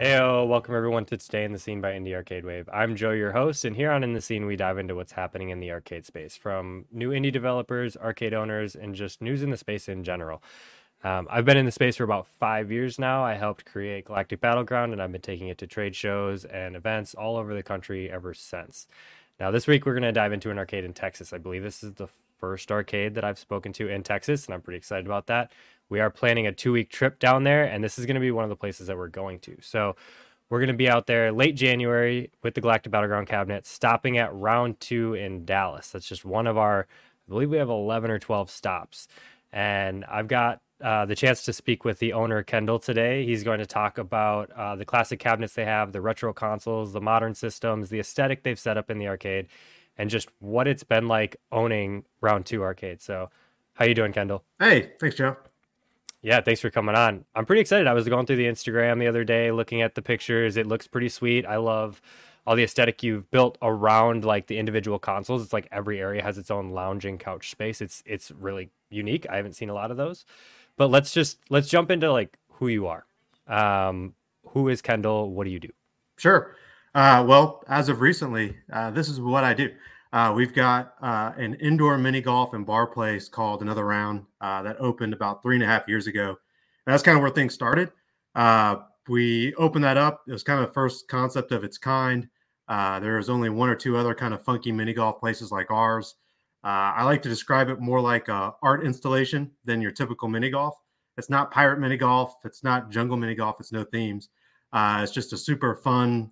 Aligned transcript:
Heyo, 0.00 0.48
welcome 0.48 0.74
everyone 0.74 1.04
to 1.04 1.16
Today 1.16 1.44
in 1.44 1.52
the 1.52 1.58
Scene 1.58 1.80
by 1.80 1.92
Indie 1.92 2.14
Arcade 2.14 2.44
Wave. 2.44 2.68
I'm 2.72 2.96
Joe, 2.96 3.12
your 3.12 3.30
host, 3.30 3.64
and 3.64 3.76
here 3.76 3.92
on 3.92 4.02
In 4.02 4.12
the 4.12 4.20
Scene, 4.20 4.44
we 4.44 4.56
dive 4.56 4.76
into 4.76 4.96
what's 4.96 5.12
happening 5.12 5.50
in 5.50 5.60
the 5.60 5.70
arcade 5.70 6.04
space 6.04 6.36
from 6.36 6.86
new 6.90 7.10
indie 7.10 7.30
developers, 7.30 7.96
arcade 7.96 8.34
owners, 8.34 8.74
and 8.74 8.96
just 8.96 9.22
news 9.22 9.40
in 9.40 9.50
the 9.50 9.56
space 9.56 9.88
in 9.88 10.02
general. 10.02 10.42
Um, 11.04 11.28
I've 11.30 11.44
been 11.44 11.56
in 11.56 11.64
the 11.64 11.70
space 11.70 11.94
for 11.94 12.02
about 12.02 12.26
five 12.26 12.72
years 12.72 12.98
now. 12.98 13.24
I 13.24 13.34
helped 13.34 13.66
create 13.66 14.06
Galactic 14.06 14.40
Battleground, 14.40 14.92
and 14.92 15.00
I've 15.00 15.12
been 15.12 15.20
taking 15.20 15.46
it 15.46 15.58
to 15.58 15.66
trade 15.68 15.94
shows 15.94 16.44
and 16.44 16.74
events 16.74 17.14
all 17.14 17.36
over 17.36 17.54
the 17.54 17.62
country 17.62 18.10
ever 18.10 18.34
since. 18.34 18.88
Now, 19.38 19.52
this 19.52 19.68
week, 19.68 19.86
we're 19.86 19.94
going 19.94 20.02
to 20.02 20.12
dive 20.12 20.32
into 20.32 20.50
an 20.50 20.58
arcade 20.58 20.84
in 20.84 20.92
Texas. 20.92 21.32
I 21.32 21.38
believe 21.38 21.62
this 21.62 21.84
is 21.84 21.92
the 21.92 22.08
first 22.40 22.72
arcade 22.72 23.14
that 23.14 23.22
I've 23.22 23.38
spoken 23.38 23.72
to 23.74 23.88
in 23.88 24.02
Texas, 24.02 24.46
and 24.46 24.54
I'm 24.54 24.60
pretty 24.60 24.78
excited 24.78 25.06
about 25.06 25.28
that 25.28 25.52
we 25.88 26.00
are 26.00 26.10
planning 26.10 26.46
a 26.46 26.52
two 26.52 26.72
week 26.72 26.90
trip 26.90 27.18
down 27.18 27.44
there, 27.44 27.64
and 27.64 27.82
this 27.82 27.98
is 27.98 28.06
going 28.06 28.14
to 28.14 28.20
be 28.20 28.30
one 28.30 28.44
of 28.44 28.50
the 28.50 28.56
places 28.56 28.86
that 28.86 28.96
we're 28.96 29.08
going 29.08 29.38
to. 29.40 29.56
So 29.60 29.96
we're 30.50 30.60
going 30.60 30.68
to 30.68 30.74
be 30.74 30.88
out 30.88 31.06
there 31.06 31.32
late 31.32 31.56
January 31.56 32.30
with 32.42 32.54
the 32.54 32.60
Galactic 32.60 32.92
Battleground 32.92 33.28
cabinet, 33.28 33.66
stopping 33.66 34.18
at 34.18 34.34
round 34.34 34.80
two 34.80 35.14
in 35.14 35.44
Dallas. 35.44 35.90
That's 35.90 36.08
just 36.08 36.24
one 36.24 36.46
of 36.46 36.58
our, 36.58 36.86
I 37.26 37.28
believe 37.28 37.50
we 37.50 37.56
have 37.56 37.70
11 37.70 38.10
or 38.10 38.18
12 38.18 38.50
stops. 38.50 39.08
And 39.52 40.04
I've 40.04 40.28
got 40.28 40.60
uh, 40.82 41.06
the 41.06 41.14
chance 41.14 41.44
to 41.44 41.52
speak 41.52 41.84
with 41.84 41.98
the 41.98 42.12
owner, 42.12 42.42
Kendall, 42.42 42.78
today. 42.78 43.24
He's 43.24 43.44
going 43.44 43.60
to 43.60 43.66
talk 43.66 43.96
about 43.98 44.50
uh, 44.50 44.76
the 44.76 44.84
classic 44.84 45.18
cabinets 45.18 45.54
they 45.54 45.64
have, 45.64 45.92
the 45.92 46.00
retro 46.00 46.32
consoles, 46.32 46.92
the 46.92 47.00
modern 47.00 47.34
systems, 47.34 47.88
the 47.88 48.00
aesthetic 48.00 48.42
they've 48.42 48.58
set 48.58 48.76
up 48.76 48.90
in 48.90 48.98
the 48.98 49.08
arcade, 49.08 49.46
and 49.96 50.10
just 50.10 50.28
what 50.40 50.66
it's 50.66 50.84
been 50.84 51.08
like 51.08 51.36
owning 51.52 52.04
round 52.20 52.46
two 52.46 52.62
arcade. 52.62 53.00
So, 53.00 53.30
how 53.74 53.86
are 53.86 53.88
you 53.88 53.94
doing, 53.94 54.12
Kendall? 54.12 54.44
Hey, 54.58 54.92
thanks, 55.00 55.16
Joe. 55.16 55.36
Yeah, 56.24 56.40
thanks 56.40 56.62
for 56.62 56.70
coming 56.70 56.94
on. 56.94 57.26
I'm 57.34 57.44
pretty 57.44 57.60
excited. 57.60 57.86
I 57.86 57.92
was 57.92 58.08
going 58.08 58.24
through 58.24 58.36
the 58.36 58.46
Instagram 58.46 58.98
the 58.98 59.08
other 59.08 59.24
day 59.24 59.52
looking 59.52 59.82
at 59.82 59.94
the 59.94 60.00
pictures. 60.00 60.56
It 60.56 60.66
looks 60.66 60.86
pretty 60.86 61.10
sweet. 61.10 61.44
I 61.44 61.56
love 61.56 62.00
all 62.46 62.56
the 62.56 62.62
aesthetic 62.62 63.02
you've 63.02 63.30
built 63.30 63.58
around 63.60 64.24
like 64.24 64.46
the 64.46 64.56
individual 64.56 64.98
consoles. 64.98 65.42
It's 65.42 65.52
like 65.52 65.68
every 65.70 66.00
area 66.00 66.22
has 66.22 66.38
its 66.38 66.50
own 66.50 66.70
lounging 66.70 67.18
couch 67.18 67.50
space. 67.50 67.82
It's 67.82 68.02
it's 68.06 68.30
really 68.30 68.70
unique. 68.88 69.26
I 69.28 69.36
haven't 69.36 69.52
seen 69.52 69.68
a 69.68 69.74
lot 69.74 69.90
of 69.90 69.98
those. 69.98 70.24
But 70.78 70.88
let's 70.88 71.12
just 71.12 71.40
let's 71.50 71.68
jump 71.68 71.90
into 71.90 72.10
like 72.10 72.38
who 72.52 72.68
you 72.68 72.86
are. 72.86 73.04
Um, 73.46 74.14
who 74.48 74.70
is 74.70 74.80
Kendall? 74.80 75.30
What 75.30 75.44
do 75.44 75.50
you 75.50 75.60
do? 75.60 75.70
Sure. 76.16 76.56
Uh, 76.94 77.22
well, 77.28 77.62
as 77.68 77.90
of 77.90 78.00
recently, 78.00 78.56
uh, 78.72 78.90
this 78.90 79.10
is 79.10 79.20
what 79.20 79.44
I 79.44 79.52
do. 79.52 79.68
Uh, 80.14 80.32
we've 80.32 80.54
got 80.54 80.94
uh, 81.02 81.32
an 81.36 81.54
indoor 81.54 81.98
mini 81.98 82.20
golf 82.20 82.54
and 82.54 82.64
bar 82.64 82.86
place 82.86 83.28
called 83.28 83.62
Another 83.62 83.84
Round 83.84 84.24
uh, 84.40 84.62
that 84.62 84.76
opened 84.78 85.12
about 85.12 85.42
three 85.42 85.56
and 85.56 85.64
a 85.64 85.66
half 85.66 85.88
years 85.88 86.06
ago. 86.06 86.36
That's 86.86 87.02
kind 87.02 87.16
of 87.16 87.22
where 87.22 87.32
things 87.32 87.52
started. 87.52 87.90
Uh, 88.36 88.76
we 89.08 89.52
opened 89.56 89.82
that 89.82 89.96
up. 89.96 90.22
It 90.28 90.32
was 90.32 90.44
kind 90.44 90.60
of 90.60 90.68
the 90.68 90.72
first 90.72 91.08
concept 91.08 91.50
of 91.50 91.64
its 91.64 91.78
kind. 91.78 92.28
Uh, 92.68 93.00
there 93.00 93.16
was 93.16 93.28
only 93.28 93.50
one 93.50 93.68
or 93.68 93.74
two 93.74 93.96
other 93.96 94.14
kind 94.14 94.32
of 94.32 94.44
funky 94.44 94.70
mini 94.70 94.92
golf 94.92 95.18
places 95.18 95.50
like 95.50 95.72
ours. 95.72 96.14
Uh, 96.62 96.94
I 96.94 97.02
like 97.02 97.20
to 97.22 97.28
describe 97.28 97.68
it 97.68 97.80
more 97.80 98.00
like 98.00 98.28
a 98.28 98.54
art 98.62 98.86
installation 98.86 99.50
than 99.64 99.82
your 99.82 99.90
typical 99.90 100.28
mini 100.28 100.48
golf. 100.48 100.76
It's 101.18 101.28
not 101.28 101.50
pirate 101.50 101.80
mini 101.80 101.96
golf. 101.96 102.36
It's 102.44 102.62
not 102.62 102.88
jungle 102.88 103.16
mini 103.16 103.34
golf. 103.34 103.56
It's 103.58 103.72
no 103.72 103.82
themes. 103.82 104.28
it's 104.72 105.10
just 105.10 105.32
a 105.32 105.36
super 105.36 105.74
fun, 105.74 106.30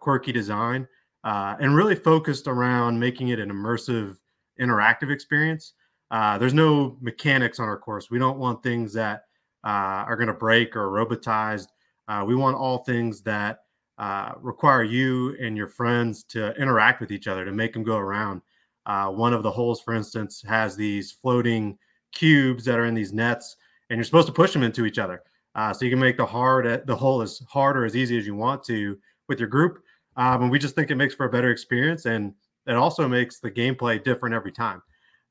quirky 0.00 0.32
design 0.32 0.88
uh, 1.26 1.56
and 1.58 1.74
really 1.74 1.96
focused 1.96 2.46
around 2.46 2.98
making 2.98 3.28
it 3.28 3.40
an 3.40 3.50
immersive, 3.50 4.16
interactive 4.60 5.10
experience. 5.10 5.72
Uh, 6.12 6.38
there's 6.38 6.54
no 6.54 6.96
mechanics 7.00 7.58
on 7.58 7.66
our 7.68 7.76
course. 7.76 8.12
We 8.12 8.20
don't 8.20 8.38
want 8.38 8.62
things 8.62 8.92
that 8.92 9.24
uh, 9.64 10.06
are 10.06 10.14
going 10.14 10.28
to 10.28 10.32
break 10.32 10.76
or 10.76 10.86
robotized. 10.86 11.66
Uh, 12.06 12.24
we 12.24 12.36
want 12.36 12.56
all 12.56 12.78
things 12.84 13.22
that 13.22 13.64
uh, 13.98 14.34
require 14.40 14.84
you 14.84 15.36
and 15.40 15.56
your 15.56 15.66
friends 15.66 16.22
to 16.24 16.54
interact 16.62 17.00
with 17.00 17.10
each 17.10 17.26
other 17.26 17.44
to 17.44 17.50
make 17.50 17.72
them 17.72 17.82
go 17.82 17.96
around. 17.96 18.40
Uh, 18.86 19.08
one 19.08 19.32
of 19.32 19.42
the 19.42 19.50
holes, 19.50 19.80
for 19.80 19.94
instance, 19.94 20.44
has 20.46 20.76
these 20.76 21.10
floating 21.10 21.76
cubes 22.12 22.64
that 22.64 22.78
are 22.78 22.84
in 22.84 22.94
these 22.94 23.12
nets, 23.12 23.56
and 23.90 23.96
you're 23.96 24.04
supposed 24.04 24.28
to 24.28 24.32
push 24.32 24.52
them 24.52 24.62
into 24.62 24.86
each 24.86 24.98
other. 25.00 25.24
so 25.72 25.84
you 25.84 25.90
can 25.90 25.98
make 25.98 26.18
the 26.18 26.24
hard 26.24 26.86
the 26.86 26.94
hole 26.94 27.20
as 27.20 27.42
hard 27.48 27.76
or 27.76 27.84
as 27.84 27.96
easy 27.96 28.16
as 28.16 28.26
you 28.28 28.36
want 28.36 28.62
to 28.62 28.96
with 29.28 29.40
your 29.40 29.48
group 29.48 29.82
um, 30.16 30.42
and 30.42 30.50
we 30.50 30.58
just 30.58 30.74
think 30.74 30.90
it 30.90 30.96
makes 30.96 31.14
for 31.14 31.26
a 31.26 31.30
better 31.30 31.50
experience, 31.50 32.06
and 32.06 32.32
it 32.66 32.74
also 32.74 33.06
makes 33.08 33.38
the 33.38 33.50
gameplay 33.50 34.02
different 34.02 34.34
every 34.34 34.52
time. 34.52 34.82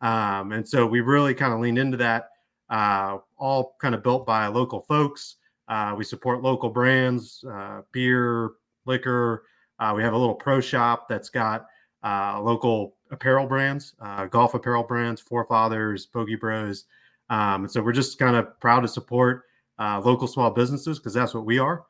Um, 0.01 0.51
and 0.51 0.67
so 0.67 0.85
we 0.85 1.01
really 1.01 1.33
kind 1.33 1.53
of 1.53 1.59
lean 1.59 1.77
into 1.77 1.97
that. 1.97 2.29
Uh, 2.69 3.17
all 3.37 3.75
kind 3.79 3.93
of 3.93 4.03
built 4.03 4.25
by 4.25 4.47
local 4.47 4.81
folks. 4.81 5.35
Uh, 5.67 5.93
we 5.97 6.03
support 6.03 6.41
local 6.41 6.69
brands, 6.69 7.43
uh, 7.51 7.81
beer, 7.91 8.51
liquor. 8.85 9.45
Uh, 9.79 9.93
we 9.95 10.03
have 10.03 10.13
a 10.13 10.17
little 10.17 10.35
pro 10.35 10.61
shop 10.61 11.07
that's 11.09 11.29
got 11.29 11.65
uh, 12.03 12.39
local 12.41 12.95
apparel 13.11 13.47
brands, 13.47 13.95
uh, 13.99 14.25
golf 14.25 14.53
apparel 14.53 14.83
brands, 14.83 15.21
Forefathers, 15.21 16.07
Bogey 16.07 16.35
Bros. 16.35 16.85
Um, 17.29 17.63
and 17.63 17.71
so 17.71 17.81
we're 17.81 17.91
just 17.91 18.17
kind 18.19 18.35
of 18.35 18.59
proud 18.59 18.81
to 18.81 18.87
support 18.87 19.43
local 19.79 20.27
small 20.27 20.51
businesses 20.51 20.99
because 20.99 21.13
that's 21.13 21.33
what 21.33 21.45
we 21.45 21.59
are. 21.59 21.85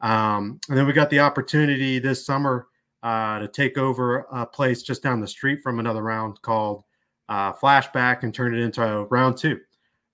Um, 0.00 0.60
and 0.68 0.76
then 0.78 0.86
we 0.86 0.92
got 0.92 1.10
the 1.10 1.20
opportunity 1.20 1.98
this 1.98 2.24
summer 2.24 2.68
uh, 3.02 3.38
to 3.40 3.48
take 3.48 3.78
over 3.78 4.26
a 4.32 4.46
place 4.46 4.82
just 4.82 5.02
down 5.02 5.20
the 5.20 5.26
street 5.26 5.60
from 5.62 5.78
another 5.78 6.02
round 6.02 6.40
called 6.42 6.84
uh, 7.28 7.52
Flashback 7.52 8.22
and 8.22 8.34
turn 8.34 8.54
it 8.54 8.60
into 8.60 8.82
a 8.82 9.04
round 9.04 9.36
two. 9.36 9.58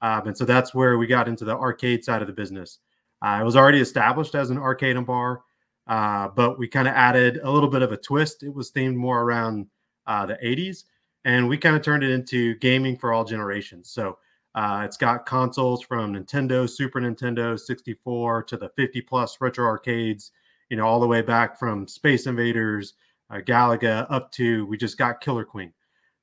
Um, 0.02 0.28
and 0.28 0.36
so 0.36 0.44
that's 0.44 0.74
where 0.74 0.98
we 0.98 1.06
got 1.06 1.28
into 1.28 1.44
the 1.44 1.56
arcade 1.56 2.04
side 2.04 2.20
of 2.20 2.28
the 2.28 2.34
business. 2.34 2.78
Uh, 3.22 3.38
it 3.40 3.44
was 3.44 3.56
already 3.56 3.80
established 3.80 4.34
as 4.34 4.50
an 4.50 4.58
arcade 4.58 4.96
and 4.96 5.06
bar, 5.06 5.42
uh, 5.86 6.28
but 6.28 6.58
we 6.58 6.68
kind 6.68 6.86
of 6.86 6.94
added 6.94 7.40
a 7.42 7.50
little 7.50 7.70
bit 7.70 7.82
of 7.82 7.92
a 7.92 7.96
twist. 7.96 8.42
It 8.42 8.54
was 8.54 8.70
themed 8.70 8.96
more 8.96 9.22
around 9.22 9.66
uh, 10.06 10.26
the 10.26 10.34
80s, 10.44 10.84
and 11.24 11.48
we 11.48 11.56
kind 11.56 11.74
of 11.74 11.82
turned 11.82 12.04
it 12.04 12.10
into 12.10 12.56
gaming 12.56 12.96
for 12.96 13.12
all 13.12 13.24
generations. 13.24 13.90
So 13.90 14.18
uh, 14.54 14.82
it's 14.84 14.96
got 14.96 15.26
consoles 15.26 15.82
from 15.82 16.14
Nintendo, 16.14 16.68
Super 16.68 17.00
Nintendo, 17.00 17.58
64 17.58 18.44
to 18.44 18.56
the 18.56 18.68
50 18.76 19.00
plus 19.02 19.36
retro 19.40 19.66
arcades, 19.66 20.30
you 20.70 20.76
know, 20.76 20.86
all 20.86 21.00
the 21.00 21.06
way 21.06 21.22
back 21.22 21.58
from 21.58 21.88
Space 21.88 22.26
Invaders, 22.26 22.94
uh, 23.30 23.38
Galaga 23.38 24.06
up 24.10 24.30
to 24.32 24.64
we 24.66 24.76
just 24.76 24.96
got 24.96 25.20
Killer 25.20 25.44
Queen. 25.44 25.72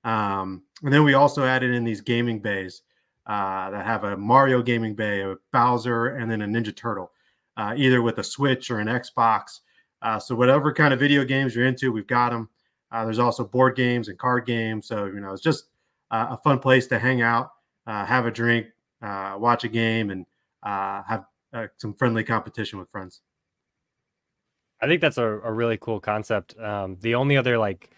Um, 0.05 0.63
and 0.81 0.93
then 0.93 1.03
we 1.03 1.13
also 1.13 1.43
added 1.43 1.73
in 1.75 1.83
these 1.83 1.99
gaming 1.99 2.39
bays 2.39 2.83
uh, 3.27 3.69
that 3.69 3.85
have 3.85 4.05
a 4.05 4.15
Mario 4.15 4.61
gaming 4.61 4.95
bay, 4.95 5.21
a 5.21 5.35
Bowser, 5.51 6.15
and 6.15 6.31
then 6.31 6.41
a 6.41 6.47
Ninja 6.47 6.75
Turtle, 6.75 7.11
uh, 7.57 7.73
either 7.75 8.01
with 8.01 8.19
a 8.19 8.23
Switch 8.23 8.71
or 8.71 8.79
an 8.79 8.87
Xbox. 8.87 9.59
Uh, 10.01 10.17
so 10.17 10.35
whatever 10.35 10.73
kind 10.73 10.93
of 10.93 10.99
video 10.99 11.25
games 11.25 11.53
you're 11.53 11.65
into, 11.65 11.91
we've 11.91 12.07
got 12.07 12.29
them. 12.29 12.49
Uh, 12.91 13.03
there's 13.03 13.19
also 13.19 13.43
board 13.43 13.75
games 13.75 14.07
and 14.07 14.17
card 14.17 14.45
games. 14.45 14.87
So 14.87 15.05
you 15.05 15.19
know, 15.19 15.33
it's 15.33 15.43
just 15.43 15.65
a 16.11 16.37
fun 16.37 16.59
place 16.59 16.87
to 16.87 16.99
hang 16.99 17.21
out 17.21 17.51
uh, 17.91 18.05
have 18.05 18.25
a 18.25 18.31
drink, 18.31 18.67
uh, 19.01 19.35
watch 19.37 19.65
a 19.65 19.67
game, 19.67 20.11
and 20.11 20.25
uh, 20.63 21.03
have 21.03 21.25
uh, 21.53 21.67
some 21.77 21.93
friendly 21.93 22.23
competition 22.23 22.79
with 22.79 22.89
friends. 22.89 23.21
I 24.81 24.87
think 24.87 25.01
that's 25.01 25.17
a, 25.17 25.25
a 25.25 25.51
really 25.51 25.77
cool 25.77 25.99
concept. 25.99 26.57
Um, 26.57 26.97
the 27.01 27.15
only 27.15 27.35
other 27.35 27.57
like 27.57 27.89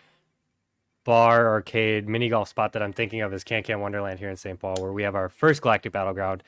bar, 1.04 1.48
arcade, 1.48 2.10
mini 2.10 2.30
golf 2.30 2.50
spot 2.50 2.74
that 2.74 2.82
I'm 2.82 2.92
thinking 2.92 3.22
of 3.22 3.34
is 3.34 3.44
Can 3.44 3.62
Can 3.62 3.82
Wonderland 3.82 4.20
here 4.20 4.30
in 4.30 4.36
St. 4.36 4.60
Paul, 4.60 4.76
where 4.82 4.92
we 4.92 5.04
have 5.04 5.16
our 5.16 5.30
first 5.30 5.62
Galactic 5.62 5.92
Battleground. 5.92 6.42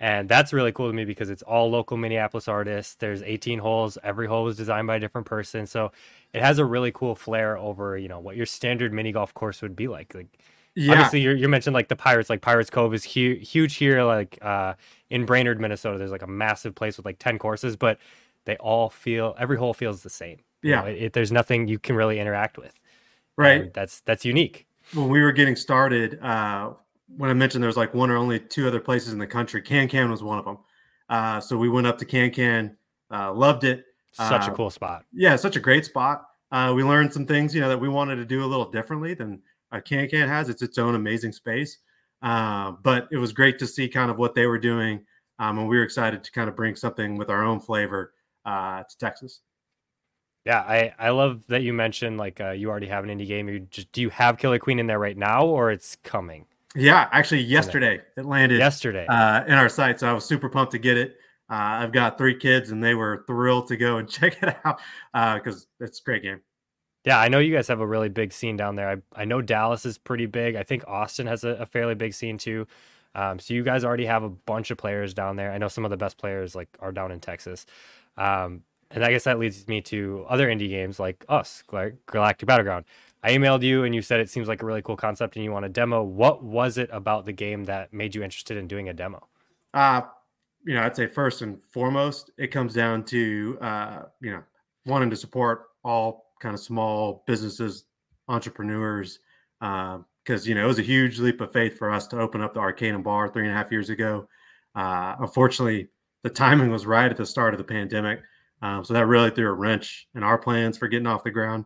And 0.00 0.28
that's 0.28 0.52
really 0.52 0.72
cool 0.72 0.88
to 0.88 0.92
me 0.92 1.04
because 1.04 1.30
it's 1.30 1.42
all 1.42 1.70
local 1.70 1.96
Minneapolis 1.96 2.48
artists. 2.48 2.94
There's 2.94 3.22
18 3.22 3.58
holes. 3.58 3.96
Every 4.02 4.26
hole 4.26 4.44
was 4.44 4.56
designed 4.56 4.86
by 4.86 4.96
a 4.96 5.00
different 5.00 5.26
person. 5.26 5.66
So 5.66 5.90
it 6.34 6.42
has 6.42 6.58
a 6.58 6.64
really 6.64 6.92
cool 6.92 7.14
flair 7.14 7.56
over, 7.56 7.96
you 7.96 8.08
know, 8.08 8.20
what 8.20 8.36
your 8.36 8.44
standard 8.44 8.92
mini 8.92 9.12
golf 9.12 9.32
course 9.32 9.62
would 9.62 9.74
be 9.74 9.88
like. 9.88 10.14
Like 10.14 10.38
yeah. 10.76 10.92
Obviously, 10.92 11.20
you 11.20 11.30
you 11.32 11.48
mentioned 11.48 11.74
like 11.74 11.88
the 11.88 11.96
Pirates, 11.96 12.30
like 12.30 12.42
Pirates 12.42 12.70
Cove 12.70 12.94
is 12.94 13.04
hu- 13.04 13.34
huge 13.34 13.74
here, 13.76 14.04
like 14.04 14.38
uh, 14.42 14.74
in 15.10 15.24
Brainerd, 15.24 15.60
Minnesota. 15.60 15.98
There's 15.98 16.12
like 16.12 16.22
a 16.22 16.28
massive 16.28 16.74
place 16.74 16.96
with 16.96 17.06
like 17.06 17.18
ten 17.18 17.38
courses, 17.38 17.76
but 17.76 17.98
they 18.44 18.56
all 18.58 18.90
feel 18.90 19.34
every 19.38 19.56
hole 19.56 19.74
feels 19.74 20.02
the 20.02 20.10
same. 20.10 20.38
Yeah, 20.62 20.76
you 20.76 20.82
know, 20.82 20.88
it, 20.88 21.02
it, 21.02 21.12
there's 21.14 21.32
nothing 21.32 21.66
you 21.66 21.78
can 21.78 21.96
really 21.96 22.20
interact 22.20 22.58
with. 22.58 22.78
Right. 23.36 23.62
And 23.62 23.72
that's 23.72 24.00
that's 24.00 24.24
unique. 24.24 24.66
When 24.94 25.08
we 25.08 25.20
were 25.20 25.32
getting 25.32 25.56
started, 25.56 26.20
uh, 26.22 26.74
when 27.16 27.30
I 27.30 27.34
mentioned 27.34 27.62
there 27.62 27.68
was 27.68 27.76
like 27.76 27.94
one 27.94 28.10
or 28.10 28.16
only 28.16 28.38
two 28.38 28.66
other 28.66 28.80
places 28.80 29.12
in 29.12 29.18
the 29.18 29.26
country, 29.26 29.62
Can 29.62 29.88
Can 29.88 30.10
was 30.10 30.22
one 30.22 30.38
of 30.38 30.44
them. 30.44 30.58
Uh, 31.08 31.40
so 31.40 31.56
we 31.56 31.68
went 31.68 31.86
up 31.86 31.98
to 31.98 32.04
Can 32.04 32.30
Can, 32.30 32.76
uh, 33.10 33.32
loved 33.32 33.64
it. 33.64 33.84
Such 34.12 34.48
a 34.48 34.52
uh, 34.52 34.54
cool 34.54 34.70
spot. 34.70 35.04
Yeah, 35.12 35.36
such 35.36 35.56
a 35.56 35.60
great 35.60 35.84
spot. 35.84 36.26
Uh, 36.50 36.72
we 36.74 36.82
learned 36.82 37.12
some 37.12 37.26
things, 37.26 37.54
you 37.54 37.60
know, 37.60 37.68
that 37.68 37.78
we 37.78 37.88
wanted 37.88 38.16
to 38.16 38.24
do 38.24 38.44
a 38.44 38.46
little 38.46 38.70
differently 38.70 39.14
than 39.14 39.42
uh, 39.76 39.80
Can 39.80 40.08
Can 40.08 40.28
has. 40.28 40.48
It's 40.48 40.62
its 40.62 40.78
own 40.78 40.94
amazing 40.94 41.32
space. 41.32 41.78
Uh, 42.22 42.72
but 42.82 43.08
it 43.12 43.18
was 43.18 43.32
great 43.32 43.58
to 43.58 43.66
see 43.66 43.88
kind 43.88 44.10
of 44.10 44.18
what 44.18 44.34
they 44.34 44.46
were 44.46 44.58
doing. 44.58 45.04
Um, 45.38 45.58
and 45.58 45.68
we 45.68 45.76
were 45.76 45.82
excited 45.82 46.24
to 46.24 46.32
kind 46.32 46.48
of 46.48 46.56
bring 46.56 46.74
something 46.74 47.16
with 47.16 47.30
our 47.30 47.44
own 47.44 47.60
flavor 47.60 48.14
uh, 48.44 48.82
to 48.82 48.98
Texas. 48.98 49.40
Yeah, 50.44 50.60
I, 50.60 50.94
I 50.98 51.10
love 51.10 51.40
that 51.48 51.62
you 51.62 51.72
mentioned 51.72 52.18
like 52.18 52.40
uh, 52.40 52.50
you 52.50 52.70
already 52.70 52.86
have 52.86 53.04
an 53.04 53.10
indie 53.10 53.26
game. 53.26 53.48
You 53.48 53.60
just 53.60 53.90
do 53.90 54.00
you 54.00 54.10
have 54.10 54.38
Killer 54.38 54.60
Queen 54.60 54.78
in 54.78 54.86
there 54.86 55.00
right 55.00 55.16
now, 55.16 55.44
or 55.44 55.72
it's 55.72 55.96
coming? 56.04 56.46
Yeah, 56.76 57.08
actually, 57.10 57.42
yesterday 57.42 58.00
it 58.16 58.24
landed 58.24 58.58
yesterday 58.58 59.06
uh, 59.08 59.44
in 59.44 59.54
our 59.54 59.68
site, 59.68 59.98
so 59.98 60.08
I 60.08 60.12
was 60.12 60.24
super 60.24 60.48
pumped 60.48 60.70
to 60.72 60.78
get 60.78 60.96
it. 60.96 61.16
Uh, 61.50 61.82
I've 61.82 61.92
got 61.92 62.16
three 62.16 62.36
kids, 62.36 62.70
and 62.70 62.82
they 62.82 62.94
were 62.94 63.24
thrilled 63.26 63.66
to 63.68 63.76
go 63.76 63.98
and 63.98 64.08
check 64.08 64.40
it 64.40 64.56
out 64.64 64.78
because 65.12 65.64
uh, 65.64 65.84
it's 65.84 65.98
a 65.98 66.02
great 66.04 66.22
game. 66.22 66.40
Yeah, 67.06 67.20
I 67.20 67.28
know 67.28 67.38
you 67.38 67.54
guys 67.54 67.68
have 67.68 67.80
a 67.80 67.86
really 67.86 68.08
big 68.08 68.32
scene 68.32 68.56
down 68.56 68.74
there. 68.74 68.90
I, 68.90 69.22
I 69.22 69.24
know 69.24 69.40
Dallas 69.40 69.86
is 69.86 69.96
pretty 69.96 70.26
big. 70.26 70.56
I 70.56 70.64
think 70.64 70.82
Austin 70.88 71.28
has 71.28 71.44
a, 71.44 71.50
a 71.50 71.66
fairly 71.66 71.94
big 71.94 72.12
scene 72.12 72.36
too. 72.36 72.66
Um, 73.14 73.38
so 73.38 73.54
you 73.54 73.62
guys 73.62 73.84
already 73.84 74.06
have 74.06 74.24
a 74.24 74.28
bunch 74.28 74.72
of 74.72 74.76
players 74.76 75.14
down 75.14 75.36
there. 75.36 75.52
I 75.52 75.58
know 75.58 75.68
some 75.68 75.84
of 75.84 75.90
the 75.92 75.96
best 75.96 76.18
players 76.18 76.56
like 76.56 76.68
are 76.80 76.90
down 76.90 77.12
in 77.12 77.20
Texas. 77.20 77.64
Um, 78.16 78.64
and 78.90 79.04
I 79.04 79.10
guess 79.12 79.22
that 79.24 79.38
leads 79.38 79.66
me 79.68 79.80
to 79.82 80.26
other 80.28 80.48
indie 80.48 80.68
games 80.68 80.98
like 80.98 81.24
us, 81.28 81.62
like 81.70 81.94
Galactic 82.06 82.48
Battleground. 82.48 82.84
I 83.22 83.30
emailed 83.30 83.62
you 83.62 83.84
and 83.84 83.94
you 83.94 84.02
said 84.02 84.18
it 84.18 84.28
seems 84.28 84.48
like 84.48 84.62
a 84.62 84.66
really 84.66 84.82
cool 84.82 84.96
concept 84.96 85.36
and 85.36 85.44
you 85.44 85.52
want 85.52 85.64
a 85.64 85.68
demo. 85.68 86.02
What 86.02 86.42
was 86.42 86.76
it 86.76 86.90
about 86.92 87.24
the 87.24 87.32
game 87.32 87.64
that 87.64 87.92
made 87.92 88.16
you 88.16 88.24
interested 88.24 88.56
in 88.56 88.66
doing 88.66 88.88
a 88.88 88.92
demo? 88.92 89.26
Uh, 89.74 90.02
you 90.64 90.74
know, 90.74 90.82
I'd 90.82 90.96
say 90.96 91.06
first 91.06 91.42
and 91.42 91.58
foremost, 91.70 92.32
it 92.36 92.48
comes 92.48 92.74
down 92.74 93.04
to 93.04 93.58
uh, 93.60 94.02
you 94.20 94.32
know 94.32 94.42
wanting 94.86 95.10
to 95.10 95.16
support 95.16 95.66
all 95.84 96.25
kind 96.40 96.54
of 96.54 96.60
small 96.60 97.24
businesses, 97.26 97.84
entrepreneurs, 98.28 99.20
because 99.60 100.46
uh, 100.46 100.48
you 100.48 100.54
know 100.54 100.64
it 100.64 100.68
was 100.68 100.78
a 100.78 100.82
huge 100.82 101.18
leap 101.18 101.40
of 101.40 101.52
faith 101.52 101.78
for 101.78 101.90
us 101.90 102.06
to 102.08 102.20
open 102.20 102.40
up 102.40 102.54
the 102.54 102.60
and 102.60 103.04
bar 103.04 103.28
three 103.28 103.44
and 103.44 103.52
a 103.52 103.54
half 103.54 103.72
years 103.72 103.90
ago. 103.90 104.28
Uh, 104.74 105.16
unfortunately, 105.20 105.88
the 106.22 106.30
timing 106.30 106.70
was 106.70 106.86
right 106.86 107.10
at 107.10 107.16
the 107.16 107.26
start 107.26 107.54
of 107.54 107.58
the 107.58 107.64
pandemic, 107.64 108.20
um, 108.62 108.84
so 108.84 108.94
that 108.94 109.06
really 109.06 109.30
threw 109.30 109.48
a 109.48 109.52
wrench 109.52 110.08
in 110.14 110.22
our 110.22 110.38
plans 110.38 110.76
for 110.76 110.88
getting 110.88 111.06
off 111.06 111.24
the 111.24 111.30
ground. 111.30 111.64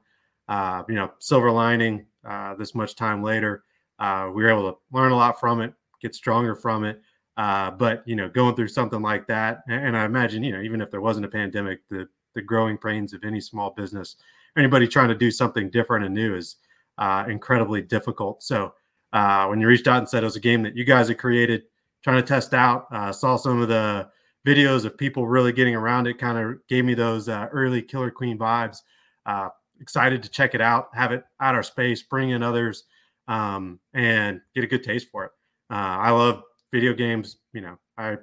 Uh, 0.49 0.83
you 0.89 0.95
know, 0.95 1.11
silver 1.21 1.51
lining, 1.51 2.07
uh, 2.29 2.55
this 2.57 2.75
much 2.75 2.97
time 2.97 3.23
later, 3.23 3.63
uh, 4.01 4.31
we 4.35 4.43
were 4.43 4.51
able 4.51 4.73
to 4.73 4.79
learn 4.93 5.13
a 5.13 5.17
lot 5.17 5.39
from 5.39 5.61
it, 5.61 5.73
get 6.01 6.15
stronger 6.15 6.55
from 6.55 6.85
it. 6.85 7.01
Uh, 7.37 7.71
but 7.71 8.03
you 8.07 8.17
know, 8.17 8.29
going 8.29 8.55
through 8.55 8.69
something 8.69 9.01
like 9.01 9.27
that, 9.27 9.63
and 9.69 9.97
I 9.97 10.05
imagine 10.05 10.43
you 10.43 10.53
know, 10.53 10.61
even 10.61 10.81
if 10.81 10.91
there 10.91 11.01
wasn't 11.01 11.27
a 11.27 11.31
pandemic, 11.31 11.81
the 11.89 12.09
the 12.35 12.43
growing 12.43 12.79
pains 12.79 13.13
of 13.13 13.25
any 13.25 13.41
small 13.41 13.71
business, 13.71 14.17
anybody 14.57 14.87
trying 14.87 15.09
to 15.09 15.15
do 15.15 15.31
something 15.31 15.71
different 15.71 16.05
and 16.05 16.15
new 16.15 16.35
is 16.35 16.57
uh, 16.99 17.25
incredibly 17.29 17.83
difficult. 17.83 18.43
So 18.43 18.75
uh, 19.13 19.47
when 19.47 19.61
you 19.61 19.67
reached 19.67 19.89
out 19.89 19.99
and 19.99 20.09
said 20.09 20.23
it 20.23 20.27
was 20.27 20.37
a 20.37 20.41
game 20.41 20.63
that 20.63 20.77
you 20.77 20.85
guys 20.85 21.09
had 21.09 21.19
created, 21.19 21.65
trying 22.05 22.17
to 22.21 22.27
test 22.27 22.55
out, 22.55 22.87
uh, 22.93 23.13
saw 23.13 23.37
some 23.37 23.61
of 23.61 23.69
the 23.69 24.09
videos 24.47 24.85
of 24.85 24.97
people 24.97 25.27
really 25.27 25.53
getting 25.53 25.75
around 25.75 26.07
it, 26.07 26.19
kind 26.19 26.39
of 26.39 26.59
gave 26.69 26.85
me 26.85 26.95
those 26.95 27.29
uh, 27.29 27.49
early 27.53 27.83
Killer 27.83 28.11
Queen 28.11 28.39
vibes. 28.39 28.79
Uh, 29.27 29.49
excited 29.81 30.23
to 30.23 30.29
check 30.29 30.55
it 30.55 30.61
out, 30.61 30.89
have 30.95 31.13
it 31.13 31.25
at 31.41 31.55
our 31.55 31.63
space, 31.63 32.03
bring 32.03 32.31
in 32.31 32.43
others, 32.43 32.85
um, 33.29 33.79
and 33.95 34.41
get 34.55 34.65
a 34.65 34.67
good 34.67 34.85
taste 34.85 35.09
for 35.11 35.25
it. 35.25 35.33
I 35.71 36.11
love 36.11 36.43
video 36.73 36.93
games. 36.95 37.37
You 37.53 37.61
know, 37.61 37.79
I 37.97 38.19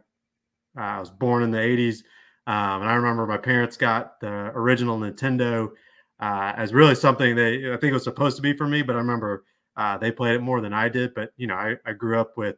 I 0.76 1.00
was 1.00 1.10
born 1.10 1.44
in 1.44 1.52
the 1.52 1.58
'80s, 1.58 2.04
um, 2.46 2.82
and 2.82 2.90
I 2.90 2.96
remember 2.96 3.26
my 3.26 3.38
parents 3.38 3.78
got 3.78 4.20
the 4.20 4.52
original 4.54 5.00
Nintendo 5.00 5.72
uh, 6.20 6.54
as 6.56 6.74
really 6.74 6.96
something 6.96 7.36
they 7.36 7.72
I 7.72 7.78
think 7.78 7.92
it 7.92 7.94
was 7.94 8.04
supposed 8.04 8.36
to 8.38 8.42
be 8.42 8.54
for 8.54 8.68
me, 8.68 8.82
but 8.82 8.96
I 8.96 9.00
remember 9.00 9.46
uh, 9.76 9.98
they 9.98 10.12
played 10.12 10.36
it 10.36 10.42
more 10.42 10.62
than 10.62 10.74
I 10.74 10.90
did. 10.90 11.14
But 11.14 11.32
you 11.38 11.48
know, 11.48 11.56
I, 11.56 11.76
I 11.86 11.94
grew 11.94 12.20
up 12.20 12.38
with 12.38 12.56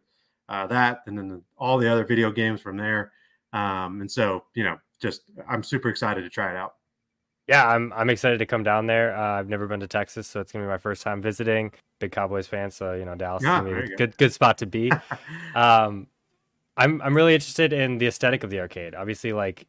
uh, 0.47 0.67
that, 0.67 1.01
and 1.05 1.17
then 1.17 1.27
the, 1.27 1.41
all 1.57 1.77
the 1.77 1.91
other 1.91 2.05
video 2.05 2.31
games 2.31 2.61
from 2.61 2.77
there. 2.77 3.11
Um, 3.53 4.01
and 4.01 4.11
so, 4.11 4.45
you 4.55 4.63
know, 4.63 4.77
just 5.01 5.21
I'm 5.47 5.63
super 5.63 5.89
excited 5.89 6.21
to 6.21 6.29
try 6.29 6.51
it 6.51 6.57
out. 6.57 6.75
Yeah, 7.47 7.67
I'm 7.67 7.91
I'm 7.93 8.09
excited 8.09 8.37
to 8.39 8.45
come 8.45 8.63
down 8.63 8.85
there. 8.85 9.15
Uh, 9.15 9.39
I've 9.39 9.49
never 9.49 9.67
been 9.67 9.79
to 9.79 9.87
Texas, 9.87 10.27
so 10.27 10.39
it's 10.39 10.51
gonna 10.51 10.65
be 10.65 10.69
my 10.69 10.77
first 10.77 11.01
time 11.01 11.21
visiting. 11.21 11.71
Big 11.99 12.11
Cowboys 12.11 12.47
fan, 12.47 12.69
so 12.69 12.93
you 12.93 13.05
know 13.05 13.15
Dallas 13.15 13.43
yeah, 13.43 13.65
is 13.65 13.89
a 13.89 13.95
good 13.95 14.15
good 14.17 14.31
spot 14.31 14.59
to 14.59 14.67
be. 14.67 14.91
um, 15.55 16.07
I'm 16.77 17.01
I'm 17.01 17.15
really 17.15 17.33
interested 17.33 17.73
in 17.73 17.97
the 17.97 18.05
aesthetic 18.05 18.43
of 18.43 18.51
the 18.51 18.59
arcade. 18.59 18.93
Obviously, 18.93 19.33
like 19.33 19.65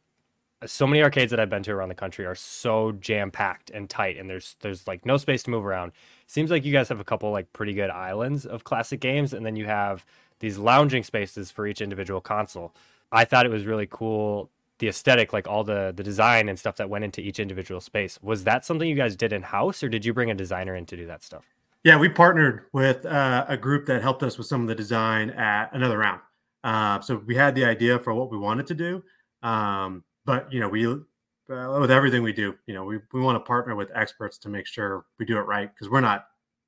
so 0.65 0.85
many 0.85 1.01
arcades 1.01 1.31
that 1.31 1.39
I've 1.39 1.49
been 1.49 1.63
to 1.63 1.71
around 1.71 1.89
the 1.89 1.95
country 1.95 2.25
are 2.25 2.35
so 2.35 2.91
jam 2.93 3.31
packed 3.31 3.69
and 3.71 3.89
tight, 3.89 4.17
and 4.17 4.29
there's 4.29 4.55
there's 4.61 4.87
like 4.87 5.05
no 5.05 5.17
space 5.17 5.43
to 5.43 5.49
move 5.49 5.65
around. 5.65 5.91
Seems 6.27 6.51
like 6.51 6.65
you 6.65 6.71
guys 6.71 6.89
have 6.89 6.99
a 6.99 7.03
couple 7.03 7.31
like 7.31 7.51
pretty 7.53 7.73
good 7.73 7.89
islands 7.89 8.45
of 8.45 8.63
classic 8.63 8.99
games, 8.99 9.33
and 9.33 9.45
then 9.45 9.55
you 9.55 9.65
have 9.65 10.05
these 10.39 10.57
lounging 10.57 11.03
spaces 11.03 11.51
for 11.51 11.67
each 11.67 11.81
individual 11.81 12.21
console. 12.21 12.73
I 13.11 13.25
thought 13.25 13.45
it 13.45 13.51
was 13.51 13.65
really 13.65 13.87
cool 13.89 14.49
the 14.79 14.87
aesthetic, 14.87 15.33
like 15.33 15.47
all 15.47 15.63
the 15.63 15.93
the 15.95 16.03
design 16.03 16.49
and 16.49 16.59
stuff 16.59 16.75
that 16.77 16.89
went 16.89 17.05
into 17.05 17.21
each 17.21 17.39
individual 17.39 17.81
space. 17.81 18.19
Was 18.21 18.43
that 18.43 18.65
something 18.65 18.87
you 18.87 18.95
guys 18.95 19.15
did 19.15 19.33
in 19.33 19.41
house, 19.43 19.83
or 19.83 19.89
did 19.89 20.05
you 20.05 20.13
bring 20.13 20.29
a 20.29 20.35
designer 20.35 20.75
in 20.75 20.85
to 20.87 20.97
do 20.97 21.07
that 21.07 21.23
stuff? 21.23 21.45
Yeah, 21.83 21.97
we 21.97 22.09
partnered 22.09 22.65
with 22.73 23.05
uh, 23.05 23.45
a 23.47 23.57
group 23.57 23.87
that 23.87 24.03
helped 24.03 24.21
us 24.21 24.37
with 24.37 24.45
some 24.45 24.61
of 24.61 24.67
the 24.67 24.75
design 24.75 25.31
at 25.31 25.73
another 25.73 25.97
round. 25.97 26.21
Uh, 26.63 26.99
so 27.01 27.23
we 27.25 27.35
had 27.35 27.55
the 27.55 27.65
idea 27.65 27.97
for 27.97 28.13
what 28.13 28.29
we 28.29 28.37
wanted 28.37 28.67
to 28.67 28.75
do, 28.75 29.03
um, 29.41 30.03
but 30.25 30.51
you 30.51 30.59
know, 30.59 30.69
we 30.69 30.85
uh, 30.87 31.77
with 31.79 31.91
everything 31.91 32.23
we 32.23 32.33
do, 32.33 32.55
you 32.67 32.73
know, 32.73 32.83
we 32.83 32.99
we 33.13 33.21
want 33.21 33.35
to 33.35 33.47
partner 33.47 33.75
with 33.75 33.89
experts 33.93 34.37
to 34.39 34.49
make 34.49 34.67
sure 34.67 35.05
we 35.19 35.25
do 35.25 35.37
it 35.37 35.41
right 35.41 35.73
because 35.73 35.89
we're 35.89 36.01
not, 36.01 36.27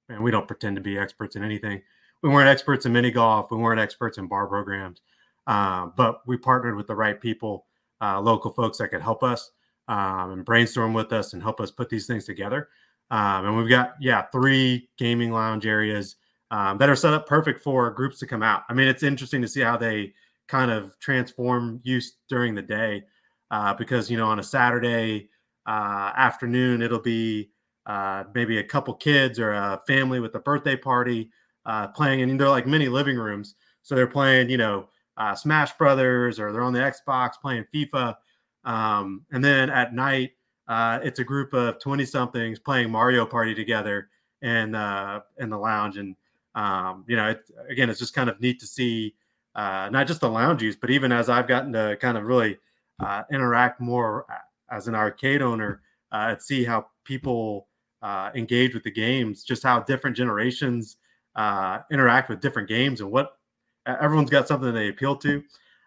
and 0.09 0.21
we 0.21 0.31
don't 0.31 0.47
pretend 0.47 0.75
to 0.75 0.81
be 0.81 0.97
experts 0.97 1.35
in 1.35 1.43
anything. 1.43 1.81
We 2.21 2.29
weren't 2.29 2.49
experts 2.49 2.85
in 2.85 2.93
mini 2.93 3.11
golf. 3.11 3.51
We 3.51 3.57
weren't 3.57 3.79
experts 3.79 4.17
in 4.17 4.27
bar 4.27 4.47
programs, 4.47 5.01
uh, 5.47 5.87
but 5.97 6.21
we 6.25 6.37
partnered 6.37 6.75
with 6.75 6.87
the 6.87 6.95
right 6.95 7.19
people 7.19 7.65
uh, 8.01 8.19
local 8.19 8.51
folks 8.51 8.77
that 8.77 8.89
could 8.89 9.01
help 9.01 9.23
us 9.23 9.51
um, 9.87 10.31
and 10.31 10.45
brainstorm 10.45 10.93
with 10.93 11.11
us 11.13 11.33
and 11.33 11.41
help 11.41 11.59
us 11.59 11.71
put 11.71 11.89
these 11.89 12.07
things 12.07 12.25
together. 12.25 12.69
Um, 13.11 13.45
and 13.45 13.57
we've 13.57 13.69
got, 13.69 13.95
yeah, 13.99 14.23
three 14.31 14.89
gaming 14.97 15.31
lounge 15.31 15.65
areas 15.65 16.15
um, 16.51 16.77
that 16.77 16.89
are 16.89 16.95
set 16.95 17.13
up 17.13 17.27
perfect 17.27 17.61
for 17.61 17.89
groups 17.91 18.19
to 18.19 18.27
come 18.27 18.43
out. 18.43 18.63
I 18.69 18.73
mean, 18.73 18.87
it's 18.87 19.03
interesting 19.03 19.41
to 19.41 19.47
see 19.47 19.61
how 19.61 19.77
they 19.77 20.13
kind 20.47 20.71
of 20.71 20.97
transform 20.99 21.79
use 21.83 22.17
during 22.29 22.55
the 22.55 22.61
day 22.61 23.03
uh, 23.51 23.73
because, 23.73 24.09
you 24.09 24.17
know, 24.17 24.27
on 24.27 24.39
a 24.39 24.43
Saturday 24.43 25.29
uh, 25.65 26.11
afternoon, 26.15 26.81
it'll 26.81 26.99
be 26.99 27.49
uh, 27.85 28.23
maybe 28.33 28.57
a 28.59 28.63
couple 28.63 28.93
kids 28.93 29.39
or 29.39 29.51
a 29.51 29.81
family 29.87 30.19
with 30.19 30.35
a 30.35 30.39
birthday 30.39 30.75
party 30.75 31.29
uh, 31.65 31.87
playing, 31.89 32.21
and 32.21 32.39
they're 32.39 32.49
like 32.49 32.67
mini 32.67 32.87
living 32.87 33.17
rooms. 33.17 33.55
So 33.81 33.95
they're 33.95 34.07
playing, 34.07 34.49
you 34.49 34.57
know, 34.57 34.89
uh, 35.17 35.35
Smash 35.35 35.73
Brothers 35.73 36.39
or 36.39 36.51
they're 36.51 36.63
on 36.63 36.73
the 36.73 36.79
Xbox 36.79 37.33
playing 37.41 37.65
FIFA. 37.73 38.15
Um, 38.63 39.25
and 39.31 39.43
then 39.43 39.69
at 39.69 39.93
night, 39.93 40.31
uh, 40.67 40.99
it's 41.03 41.19
a 41.19 41.23
group 41.23 41.53
of 41.53 41.79
20 41.79 42.05
somethings 42.05 42.59
playing 42.59 42.89
Mario 42.89 43.25
Party 43.25 43.53
together 43.53 44.09
in, 44.41 44.75
uh, 44.75 45.19
in 45.37 45.49
the 45.49 45.57
lounge. 45.57 45.97
And, 45.97 46.15
um, 46.55 47.03
you 47.07 47.15
know, 47.15 47.29
it, 47.29 47.41
again, 47.69 47.89
it's 47.89 47.99
just 47.99 48.13
kind 48.13 48.29
of 48.29 48.39
neat 48.39 48.59
to 48.61 48.67
see 48.67 49.15
uh, 49.55 49.89
not 49.91 50.07
just 50.07 50.21
the 50.21 50.29
lounge 50.29 50.63
use, 50.63 50.75
but 50.75 50.89
even 50.89 51.11
as 51.11 51.29
I've 51.29 51.47
gotten 51.47 51.73
to 51.73 51.97
kind 51.99 52.17
of 52.17 52.23
really 52.23 52.57
uh, 52.99 53.23
interact 53.31 53.79
more 53.79 54.25
as 54.71 54.87
an 54.87 54.95
arcade 54.95 55.41
owner, 55.41 55.81
uh, 56.11 56.27
and 56.29 56.41
see 56.41 56.63
how 56.63 56.85
people 57.03 57.67
uh, 58.01 58.31
engage 58.35 58.73
with 58.73 58.83
the 58.83 58.91
games, 58.91 59.43
just 59.43 59.63
how 59.63 59.79
different 59.79 60.15
generations 60.15 60.97
uh, 61.35 61.79
interact 61.91 62.29
with 62.29 62.41
different 62.41 62.67
games 62.67 63.01
and 63.01 63.09
what 63.09 63.37
everyone's 63.85 64.29
got 64.29 64.47
something 64.47 64.73
they 64.73 64.89
appeal 64.89 65.15
to. 65.15 65.43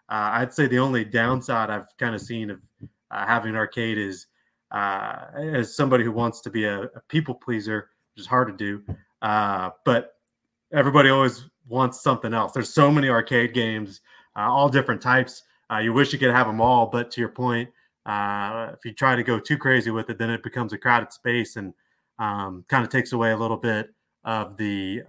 Uh, 0.09 0.31
I'd 0.35 0.55
say 0.55 0.67
the 0.67 0.79
only 0.79 1.05
downside 1.05 1.71
I've 1.71 1.97
kind 1.99 2.15
of 2.15 2.21
seen 2.21 2.51
of 2.51 2.61
uh, 3.11 3.27
having 3.27 3.51
an 3.51 3.57
arcade 3.57 3.99
is 3.99 4.27
uh, 4.71 5.27
as 5.37 5.75
somebody 5.75 6.05
who 6.05 6.13
wants 6.13 6.41
to 6.43 6.51
be 6.51 6.65
a, 6.65 6.83
a 6.83 7.01
people 7.09 7.35
pleaser, 7.35 7.91
which 8.15 8.23
is 8.23 8.27
hard 8.27 8.49
to 8.49 8.55
do. 8.55 8.83
Uh, 9.23 9.71
but 9.85 10.15
everybody 10.73 11.09
always 11.09 11.45
wants 11.69 12.03
something 12.03 12.35
else. 12.35 12.53
There's 12.53 12.73
so 12.73 12.91
many 12.91 13.09
arcade 13.09 13.55
games, 13.55 14.01
uh, 14.37 14.43
all 14.43 14.69
different 14.69 15.01
types. 15.01 15.43
Uh, 15.71 15.79
you 15.79 15.93
wish 15.93 16.13
you 16.13 16.19
could 16.19 16.31
have 16.31 16.47
them 16.47 16.61
all, 16.61 16.87
but 16.87 17.11
to 17.11 17.21
your 17.21 17.31
point, 17.31 17.69
if 18.07 18.85
you 18.85 18.93
try 18.93 19.17
to 19.17 19.23
go 19.23 19.39
too 19.39 19.59
crazy 19.59 19.91
with 19.91 20.09
it, 20.11 20.19
then 20.19 20.31
it 20.31 20.43
becomes 20.43 20.73
a 20.73 20.79
crowded 20.79 21.13
space 21.13 21.57
and 21.57 21.75
um, 22.19 22.65
kind 22.69 22.85
of 22.85 22.91
takes 22.91 23.13
away 23.13 23.33
a 23.33 23.37
little 23.37 23.57
bit 23.57 23.93
of 24.25 24.57
the 24.57 25.03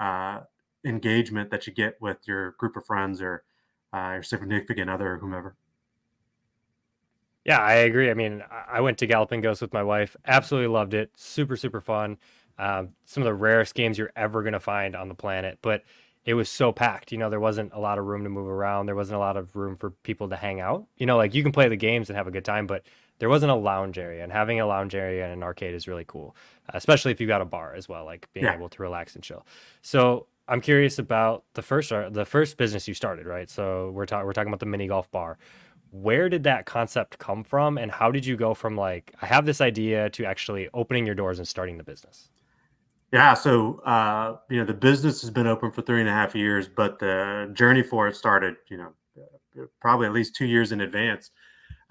engagement 0.86 1.52
that 1.52 1.68
you 1.68 1.74
get 1.74 1.96
with 2.02 2.18
your 2.26 2.52
group 2.52 2.76
of 2.76 2.86
friends 2.86 3.22
or 3.22 3.44
uh, 3.94 4.12
your 4.14 4.24
significant 4.24 4.90
other 4.90 5.14
or 5.14 5.18
whomever. 5.18 5.56
Yeah, 7.46 7.60
I 7.60 7.76
agree. 7.76 8.10
I 8.10 8.14
mean, 8.14 8.44
I 8.52 8.82
went 8.82 8.98
to 8.98 9.08
Galloping 9.08 9.42
Ghost 9.42 9.62
with 9.62 9.72
my 9.72 9.84
wife. 9.84 10.18
Absolutely 10.26 10.68
loved 10.68 10.94
it. 10.94 11.12
Super, 11.16 11.56
super 11.56 11.80
fun. 11.80 12.18
Um, 12.60 12.90
some 13.06 13.24
of 13.24 13.26
the 13.26 13.34
rarest 13.34 13.74
games 13.74 13.98
you're 13.98 14.12
ever 14.16 14.42
going 14.42 14.54
to 14.54 14.60
find 14.60 14.96
on 14.96 15.08
the 15.08 15.16
planet, 15.16 15.60
but 15.62 15.84
it 16.28 16.34
was 16.34 16.50
so 16.50 16.74
packed. 16.74 17.14
You 17.14 17.18
know, 17.18 17.30
there 17.30 17.40
wasn't 17.40 17.72
a 17.74 17.80
lot 17.80 17.98
of 17.98 18.06
room 18.06 18.26
to 18.26 18.30
move 18.30 18.50
around. 18.50 18.86
There 18.86 18.96
wasn't 18.96 19.16
a 19.16 19.20
lot 19.20 19.38
of 19.38 19.56
room 19.56 19.78
for 19.78 19.92
people 19.92 20.28
to 20.28 20.36
hang 20.36 20.60
out. 20.60 20.86
You 20.98 21.06
know, 21.06 21.16
like 21.16 21.34
you 21.34 21.42
can 21.42 21.54
play 21.54 21.70
the 21.70 21.78
games 21.78 22.10
and 22.10 22.18
have 22.18 22.28
a 22.28 22.32
good 22.32 22.44
time, 22.44 22.68
but 22.68 22.84
there 23.20 23.30
wasn't 23.30 23.54
a 23.54 23.56
lounge 23.56 23.98
area. 23.98 24.24
And 24.24 24.32
having 24.32 24.60
a 24.60 24.68
lounge 24.68 24.94
area 24.94 25.26
in 25.26 25.32
an 25.32 25.42
arcade 25.42 25.74
is 25.74 25.88
really 25.88 26.04
cool, 26.06 26.36
especially 26.74 27.14
if 27.14 27.22
you 27.22 27.28
got 27.28 27.42
a 27.42 27.46
bar 27.46 27.74
as 27.76 27.88
well, 27.88 28.04
like 28.04 28.28
being 28.34 28.46
yeah. 28.46 28.56
able 28.56 28.68
to 28.68 28.82
relax 28.82 29.16
and 29.16 29.24
chill. 29.24 29.46
So 29.82 30.28
I'm 30.50 30.60
curious 30.60 31.00
about 31.00 31.46
the 31.54 31.62
first 31.62 31.94
uh, 31.94 32.10
the 32.10 32.26
first 32.26 32.58
business 32.58 32.90
you 32.90 32.94
started, 32.94 33.26
right? 33.26 33.50
So 33.50 33.92
we're 33.92 34.06
talking 34.06 34.26
we're 34.26 34.34
talking 34.34 34.50
about 34.50 34.60
the 34.60 34.66
mini 34.66 34.88
golf 34.88 35.10
bar. 35.12 35.38
Where 35.92 36.28
did 36.28 36.44
that 36.44 36.66
concept 36.66 37.20
come 37.20 37.46
from, 37.46 37.78
and 37.78 37.90
how 37.90 38.12
did 38.12 38.26
you 38.26 38.36
go 38.36 38.54
from 38.54 38.76
like 38.76 39.14
I 39.22 39.28
have 39.28 39.46
this 39.46 39.62
idea 39.62 40.10
to 40.10 40.26
actually 40.26 40.68
opening 40.74 41.06
your 41.06 41.16
doors 41.16 41.40
and 41.40 41.48
starting 41.48 41.78
the 41.78 41.86
business? 41.86 42.30
Yeah, 43.14 43.34
so 43.36 43.80
uh, 43.86 44.38
you 44.50 44.58
know 44.58 44.66
the 44.66 44.74
business 44.74 45.22
has 45.22 45.30
been 45.30 45.48
open 45.48 45.72
for 45.72 45.82
three 45.82 46.02
and 46.02 46.10
a 46.10 46.12
half 46.12 46.36
years, 46.36 46.68
but 46.68 47.00
the 47.00 47.50
journey 47.54 47.82
for 47.82 48.08
it 48.08 48.16
started, 48.18 48.56
you 48.70 48.78
know, 48.78 48.92
probably 49.82 50.08
at 50.08 50.14
least 50.14 50.36
two 50.36 50.46
years 50.46 50.72
in 50.72 50.82
advance. 50.82 51.32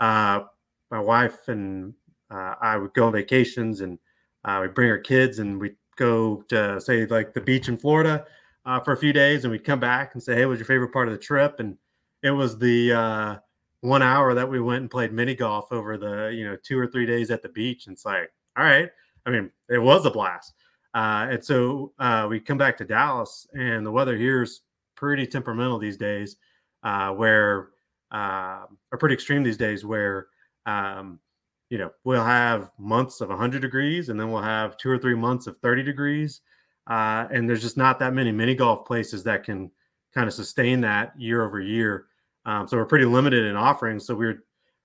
uh, 0.01 0.43
my 0.91 1.01
wife 1.01 1.49
and 1.49 1.95
uh, 2.31 2.55
I 2.63 2.77
would 2.79 2.95
go 2.95 3.07
on 3.09 3.13
vacations 3.13 3.81
and 3.83 3.99
uh, 4.45 4.61
we 4.63 4.69
bring 4.69 4.91
our 4.91 4.99
kids 4.99 5.39
and 5.41 5.61
we'd 5.61 5.77
go 5.97 6.43
to 6.51 6.81
say 6.81 7.07
like 7.07 7.35
the 7.35 7.41
beach 7.43 7.69
in 7.69 7.79
Florida 7.79 8.27
uh, 8.67 8.81
for 8.81 8.93
a 8.93 8.97
few 8.99 9.13
days 9.13 9.45
and 9.45 9.53
we'd 9.53 9.65
come 9.65 9.81
back 9.81 10.15
and 10.15 10.23
say, 10.23 10.35
Hey, 10.37 10.47
what 10.47 10.51
was 10.53 10.61
your 10.61 10.67
favorite 10.67 10.93
part 10.93 11.09
of 11.09 11.15
the 11.15 11.19
trip? 11.21 11.61
And 11.61 11.77
it 12.23 12.31
was 12.33 12.59
the 12.59 12.93
uh, 12.93 13.37
one 13.83 14.03
hour 14.03 14.35
that 14.35 14.49
we 14.51 14.61
went 14.61 14.83
and 14.83 14.91
played 14.91 15.13
mini 15.13 15.35
golf 15.35 15.73
over 15.73 15.99
the, 15.99 16.33
you 16.35 16.45
know, 16.47 16.57
two 16.63 16.79
or 16.79 16.87
three 16.87 17.07
days 17.07 17.31
at 17.31 17.43
the 17.43 17.49
beach. 17.51 17.87
And 17.87 17.95
it's 17.95 18.05
like, 18.07 18.31
all 18.57 18.65
right. 18.65 18.91
I 19.27 19.31
mean, 19.31 19.51
it 19.71 19.79
was 19.79 20.07
a 20.07 20.11
blast. 20.11 20.55
Uh, 20.97 21.29
and 21.31 21.45
so 21.45 21.93
uh, 21.99 22.27
we 22.29 22.41
come 22.41 22.57
back 22.57 22.75
to 22.79 22.85
Dallas 22.85 23.47
and 23.53 23.85
the 23.85 23.93
weather 23.93 24.17
here 24.17 24.43
is 24.43 24.63
pretty 24.95 25.27
temperamental 25.27 25.79
these 25.79 25.99
days, 25.99 26.37
uh, 26.85 27.11
where, 27.11 27.69
uh, 28.13 28.65
are 28.93 28.99
pretty 28.99 29.13
extreme 29.13 29.43
these 29.43 29.59
days 29.59 29.85
where, 29.85 30.29
um, 30.65 31.21
you 31.69 31.77
know, 31.77 31.91
we'll 32.05 32.25
have 32.25 32.71
months 32.79 33.21
of 33.21 33.29
100 33.29 33.61
degrees 33.61 34.09
and 34.09 34.19
then 34.19 34.31
we'll 34.33 34.41
have 34.41 34.79
two 34.79 34.89
or 34.89 34.97
three 34.97 35.15
months 35.15 35.47
of 35.47 35.59
30 35.59 35.83
degrees. 35.83 36.41
Uh, 36.87 37.27
and 37.31 37.47
there's 37.47 37.61
just 37.61 37.77
not 37.77 37.99
that 37.99 38.15
many 38.15 38.33
mini 38.33 38.55
golf 38.55 38.87
places 38.87 39.23
that 39.23 39.45
can 39.45 39.71
kind 40.15 40.27
of 40.27 40.33
sustain 40.33 40.81
that 40.81 41.13
year 41.21 41.45
over 41.45 41.61
year. 41.61 42.07
Um, 42.47 42.67
so 42.67 42.79
we're 42.79 42.87
pretty 42.87 43.05
limited 43.05 43.45
in 43.45 43.55
offerings. 43.55 44.07
So 44.07 44.15
we 44.15 44.27
are 44.29 44.43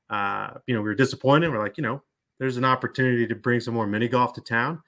uh, 0.10 0.60
you 0.68 0.76
know, 0.76 0.82
we 0.82 0.90
were 0.90 0.96
disappointed. 0.96 1.50
We're 1.50 1.64
like, 1.64 1.78
you 1.78 1.84
know, 1.84 2.04
there's 2.38 2.58
an 2.58 2.66
opportunity 2.66 3.26
to 3.26 3.36
bring 3.36 3.62
some 3.62 3.74
more 3.74 3.88
mini 3.88 4.10
golf 4.10 4.34
to 4.34 4.42
town. 4.42 4.82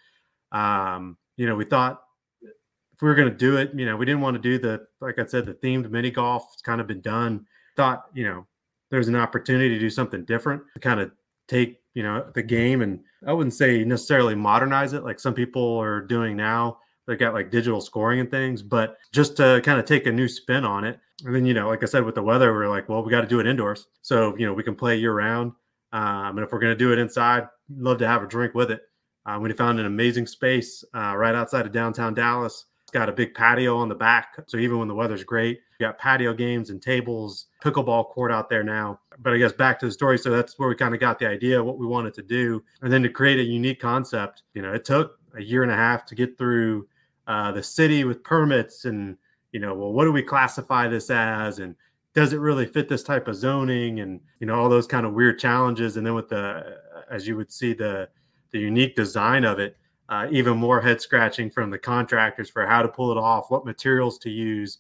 Um, 0.54 1.18
you 1.36 1.48
know, 1.48 1.56
we 1.56 1.66
thought 1.66 2.04
if 2.42 3.02
we 3.02 3.08
were 3.08 3.16
going 3.16 3.30
to 3.30 3.36
do 3.36 3.58
it, 3.58 3.72
you 3.74 3.86
know, 3.86 3.98
we 3.98 4.06
didn't 4.06 4.22
want 4.22 4.36
to 4.36 4.42
do 4.42 4.58
the, 4.58 4.86
like 5.02 5.20
I 5.20 5.26
said, 5.26 5.46
the 5.46 5.56
themed 5.56 5.90
mini 5.90 6.12
golf. 6.12 6.50
It's 6.54 6.62
kind 6.62 6.80
of 6.80 6.88
been 6.88 7.02
done. 7.02 7.46
Thought, 7.76 8.06
you 8.14 8.24
know, 8.24 8.46
there's 8.92 9.08
an 9.08 9.16
opportunity 9.16 9.70
to 9.70 9.80
do 9.80 9.90
something 9.90 10.24
different 10.24 10.62
to 10.76 10.80
kind 10.80 11.00
of 11.00 11.12
take 11.48 11.82
you 11.94 12.04
know 12.04 12.26
the 12.34 12.44
game 12.44 12.82
and 12.82 13.00
i 13.28 13.34
wouldn't 13.34 13.54
say 13.54 13.84
necessarily 13.84 14.36
modernize 14.36 14.94
it 14.94 15.04
like 15.04 15.20
some 15.20 15.34
people 15.34 15.78
are 15.78 16.02
doing 16.02 16.36
now 16.36 16.78
They've 17.06 17.20
got 17.20 17.34
like 17.34 17.52
digital 17.52 17.82
scoring 17.82 18.22
and 18.22 18.32
things 18.32 18.62
but 18.62 18.98
just 19.12 19.36
to 19.38 19.62
kind 19.66 19.80
of 19.80 19.86
take 19.86 20.06
a 20.06 20.12
new 20.12 20.28
spin 20.28 20.64
on 20.64 20.86
it 20.86 21.00
and 21.26 21.36
then 21.36 21.46
you 21.46 21.54
know 21.54 21.68
like 21.68 21.84
i 21.84 21.86
said 21.86 22.04
with 22.04 22.16
the 22.16 22.24
weather 22.24 22.54
we're 22.54 22.70
like 22.70 22.88
well 22.88 23.04
we 23.04 23.12
got 23.12 23.22
to 23.22 23.28
do 23.28 23.40
it 23.40 23.48
indoors 23.48 23.88
so 24.02 24.38
you 24.38 24.46
know 24.46 24.54
we 24.54 24.64
can 24.64 24.76
play 24.76 24.96
year 24.96 25.14
round 25.14 25.52
um, 25.92 26.38
and 26.38 26.40
if 26.40 26.52
we're 26.52 26.60
going 26.60 26.72
to 26.72 26.78
do 26.78 26.94
it 26.94 27.00
inside 27.00 27.48
love 27.76 27.98
to 27.98 28.08
have 28.08 28.24
a 28.24 28.28
drink 28.28 28.54
with 28.54 28.72
it 28.72 28.84
uh, 29.26 29.40
we 29.40 29.52
found 29.54 29.80
an 29.80 29.86
amazing 29.86 30.28
space 30.28 30.84
uh, 30.96 31.16
right 31.16 31.36
outside 31.36 31.66
of 31.66 31.72
downtown 31.72 32.14
dallas 32.14 32.66
it's 32.82 32.92
got 32.92 33.10
a 33.10 33.14
big 33.14 33.34
patio 33.34 33.78
on 33.78 33.90
the 33.90 33.96
back 33.96 34.36
so 34.48 34.58
even 34.58 34.80
when 34.80 34.88
the 34.88 34.96
weather's 34.96 35.24
great 35.24 35.60
you 35.84 35.90
got 35.90 35.98
patio 35.98 36.34
games 36.34 36.70
and 36.70 36.82
tables, 36.82 37.48
pickleball 37.62 38.10
court 38.10 38.32
out 38.32 38.50
there 38.50 38.64
now. 38.64 39.00
But 39.20 39.34
I 39.34 39.38
guess 39.38 39.52
back 39.52 39.80
to 39.80 39.86
the 39.86 39.92
story. 39.92 40.18
So 40.18 40.30
that's 40.30 40.58
where 40.58 40.70
we 40.70 40.76
kind 40.76 40.94
of 40.94 41.00
got 41.00 41.20
the 41.20 41.28
idea, 41.28 41.64
what 41.64 41.78
we 41.78 41.86
wanted 41.86 42.14
to 42.16 42.24
do. 42.24 42.64
And 42.82 42.92
then 42.92 43.04
to 43.04 43.10
create 43.10 43.40
a 43.40 43.44
unique 43.44 43.82
concept, 43.82 44.44
you 44.54 44.62
know, 44.62 44.74
it 44.74 44.86
took 44.86 45.20
a 45.36 45.42
year 45.42 45.64
and 45.64 45.72
a 45.72 45.76
half 45.76 46.06
to 46.06 46.16
get 46.16 46.38
through 46.38 46.88
uh, 47.28 47.52
the 47.52 47.64
city 47.64 48.06
with 48.06 48.24
permits 48.24 48.86
and, 48.86 49.18
you 49.52 49.60
know, 49.60 49.74
well, 49.74 49.92
what 49.92 50.06
do 50.06 50.12
we 50.12 50.24
classify 50.24 50.88
this 50.88 51.10
as? 51.10 51.60
And 51.60 51.76
does 52.14 52.32
it 52.32 52.40
really 52.40 52.66
fit 52.66 52.88
this 52.88 53.04
type 53.04 53.28
of 53.28 53.36
zoning? 53.36 54.00
And, 54.00 54.22
you 54.40 54.48
know, 54.48 54.56
all 54.56 54.70
those 54.70 54.88
kind 54.88 55.06
of 55.06 55.14
weird 55.14 55.38
challenges. 55.38 55.98
And 55.98 56.06
then 56.06 56.14
with 56.16 56.30
the, 56.30 56.78
as 57.12 57.28
you 57.28 57.36
would 57.36 57.52
see, 57.52 57.74
the, 57.74 58.08
the 58.54 58.60
unique 58.60 58.96
design 58.96 59.44
of 59.44 59.60
it, 59.60 59.76
uh, 60.08 60.28
even 60.32 60.58
more 60.58 60.80
head 60.80 61.02
scratching 61.02 61.50
from 61.50 61.70
the 61.70 61.78
contractors 61.78 62.50
for 62.50 62.66
how 62.66 62.82
to 62.82 62.88
pull 62.88 63.12
it 63.12 63.18
off, 63.18 63.52
what 63.52 63.66
materials 63.66 64.18
to 64.20 64.30
use, 64.30 64.78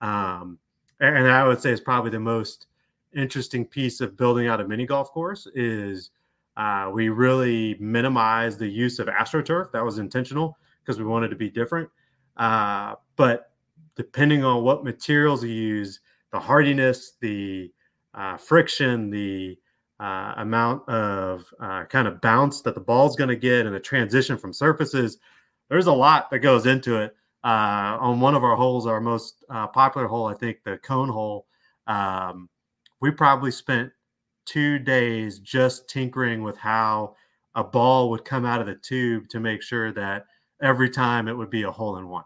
um, 0.00 0.58
and 1.00 1.28
I 1.28 1.46
would 1.46 1.60
say 1.60 1.72
is 1.72 1.80
probably 1.80 2.10
the 2.10 2.20
most 2.20 2.66
interesting 3.14 3.64
piece 3.66 4.00
of 4.00 4.16
building 4.16 4.46
out 4.46 4.60
a 4.60 4.66
mini 4.66 4.86
golf 4.86 5.10
course 5.10 5.46
is 5.54 6.10
uh, 6.56 6.90
we 6.92 7.08
really 7.10 7.76
minimize 7.78 8.56
the 8.56 8.68
use 8.68 8.98
of 8.98 9.08
astroturf. 9.08 9.70
That 9.72 9.84
was 9.84 9.98
intentional 9.98 10.56
because 10.82 10.98
we 10.98 11.04
wanted 11.04 11.28
to 11.28 11.36
be 11.36 11.50
different. 11.50 11.90
Uh, 12.36 12.94
but 13.16 13.52
depending 13.94 14.44
on 14.44 14.62
what 14.62 14.84
materials 14.84 15.44
you 15.44 15.50
use, 15.50 16.00
the 16.32 16.40
hardiness, 16.40 17.12
the 17.20 17.72
uh, 18.14 18.36
friction, 18.36 19.10
the 19.10 19.58
uh, 20.00 20.34
amount 20.36 20.88
of 20.88 21.44
uh, 21.60 21.84
kind 21.84 22.06
of 22.06 22.20
bounce 22.20 22.60
that 22.62 22.74
the 22.74 22.80
ball's 22.80 23.16
going 23.16 23.30
to 23.30 23.36
get, 23.36 23.66
and 23.66 23.74
the 23.74 23.80
transition 23.80 24.36
from 24.36 24.52
surfaces, 24.52 25.18
there's 25.68 25.86
a 25.86 25.92
lot 25.92 26.30
that 26.30 26.40
goes 26.40 26.66
into 26.66 26.96
it. 26.96 27.14
Uh, 27.44 27.96
on 28.00 28.18
one 28.18 28.34
of 28.34 28.42
our 28.42 28.56
holes, 28.56 28.86
our 28.86 29.00
most 29.00 29.44
uh, 29.50 29.66
popular 29.68 30.08
hole, 30.08 30.26
I 30.26 30.34
think 30.34 30.58
the 30.64 30.78
cone 30.78 31.08
hole, 31.08 31.46
um, 31.86 32.48
we 33.00 33.10
probably 33.10 33.52
spent 33.52 33.92
two 34.46 34.78
days 34.78 35.38
just 35.38 35.88
tinkering 35.88 36.42
with 36.42 36.56
how 36.56 37.14
a 37.54 37.62
ball 37.62 38.10
would 38.10 38.24
come 38.24 38.44
out 38.44 38.60
of 38.60 38.66
the 38.66 38.74
tube 38.74 39.28
to 39.28 39.40
make 39.40 39.62
sure 39.62 39.92
that 39.92 40.26
every 40.60 40.90
time 40.90 41.28
it 41.28 41.36
would 41.36 41.50
be 41.50 41.62
a 41.62 41.70
hole 41.70 41.98
in 41.98 42.08
one. 42.08 42.24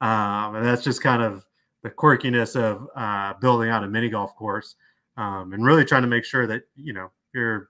Um, 0.00 0.56
and 0.56 0.64
that's 0.64 0.82
just 0.82 1.02
kind 1.02 1.22
of 1.22 1.44
the 1.82 1.90
quirkiness 1.90 2.56
of 2.56 2.88
uh, 2.96 3.34
building 3.40 3.70
out 3.70 3.84
a 3.84 3.88
mini 3.88 4.08
golf 4.08 4.34
course 4.36 4.76
um, 5.16 5.52
and 5.52 5.64
really 5.64 5.84
trying 5.84 6.02
to 6.02 6.08
make 6.08 6.24
sure 6.24 6.46
that, 6.46 6.62
you 6.76 6.92
know, 6.92 7.10
you're 7.34 7.68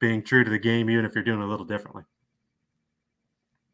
being 0.00 0.22
true 0.22 0.44
to 0.44 0.50
the 0.50 0.58
game, 0.58 0.90
even 0.90 1.04
if 1.04 1.14
you're 1.14 1.24
doing 1.24 1.42
a 1.42 1.46
little 1.46 1.66
differently. 1.66 2.02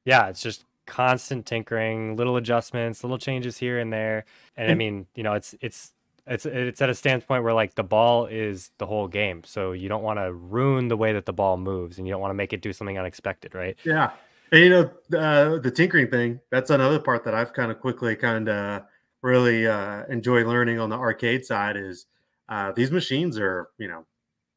Yeah, 0.05 0.29
it's 0.29 0.43
just 0.43 0.65
constant 0.87 1.47
tinkering, 1.47 2.17
little 2.17 2.37
adjustments, 2.37 3.03
little 3.03 3.19
changes 3.19 3.59
here 3.59 3.79
and 3.79 3.93
there. 3.93 4.25
And 4.57 4.71
I 4.71 4.75
mean, 4.75 5.07
you 5.15 5.23
know, 5.23 5.35
it's 5.35 5.55
it's 5.61 5.93
it's 6.27 6.47
it's 6.47 6.81
at 6.81 6.91
a 6.91 6.95
standpoint 6.95 7.43
where 7.43 7.53
like 7.53 7.75
the 7.75 7.85
ball 7.85 8.27
is 8.27 8.71
the 8.79 8.87
whole 8.87 9.09
game. 9.09 9.43
So 9.45 9.73
you 9.73 9.89
don't 9.89 10.03
want 10.03 10.19
to 10.19 10.33
ruin 10.33 10.89
the 10.89 10.97
way 10.97 11.13
that 11.13 11.27
the 11.27 11.33
ball 11.33 11.57
moves 11.57 11.99
and 11.99 12.07
you 12.07 12.13
don't 12.13 12.21
want 12.21 12.31
to 12.31 12.37
make 12.37 12.53
it 12.53 12.63
do 12.63 12.73
something 12.73 12.99
unexpected, 12.99 13.55
right? 13.55 13.77
Yeah. 13.85 14.13
And 14.53 14.63
you 14.63 14.71
know, 14.71 14.91
uh, 15.19 15.59
the 15.59 15.71
tinkering 15.71 16.11
thing, 16.11 16.41
that's 16.51 16.71
another 16.71 16.99
part 16.99 17.25
that 17.25 17.35
I've 17.35 17.53
kind 17.53 17.71
of 17.71 17.81
quickly 17.81 18.15
kind 18.15 18.49
of 18.49 18.83
really 19.23 19.67
uh, 19.67 20.05
enjoy 20.09 20.45
learning 20.45 20.79
on 20.79 20.91
the 20.91 20.97
arcade 20.97 21.45
side 21.45 21.77
is 21.77 22.07
uh, 22.49 22.73
these 22.73 22.91
machines 22.91 23.39
are, 23.39 23.69
you 23.79 23.89
know, 23.89 24.05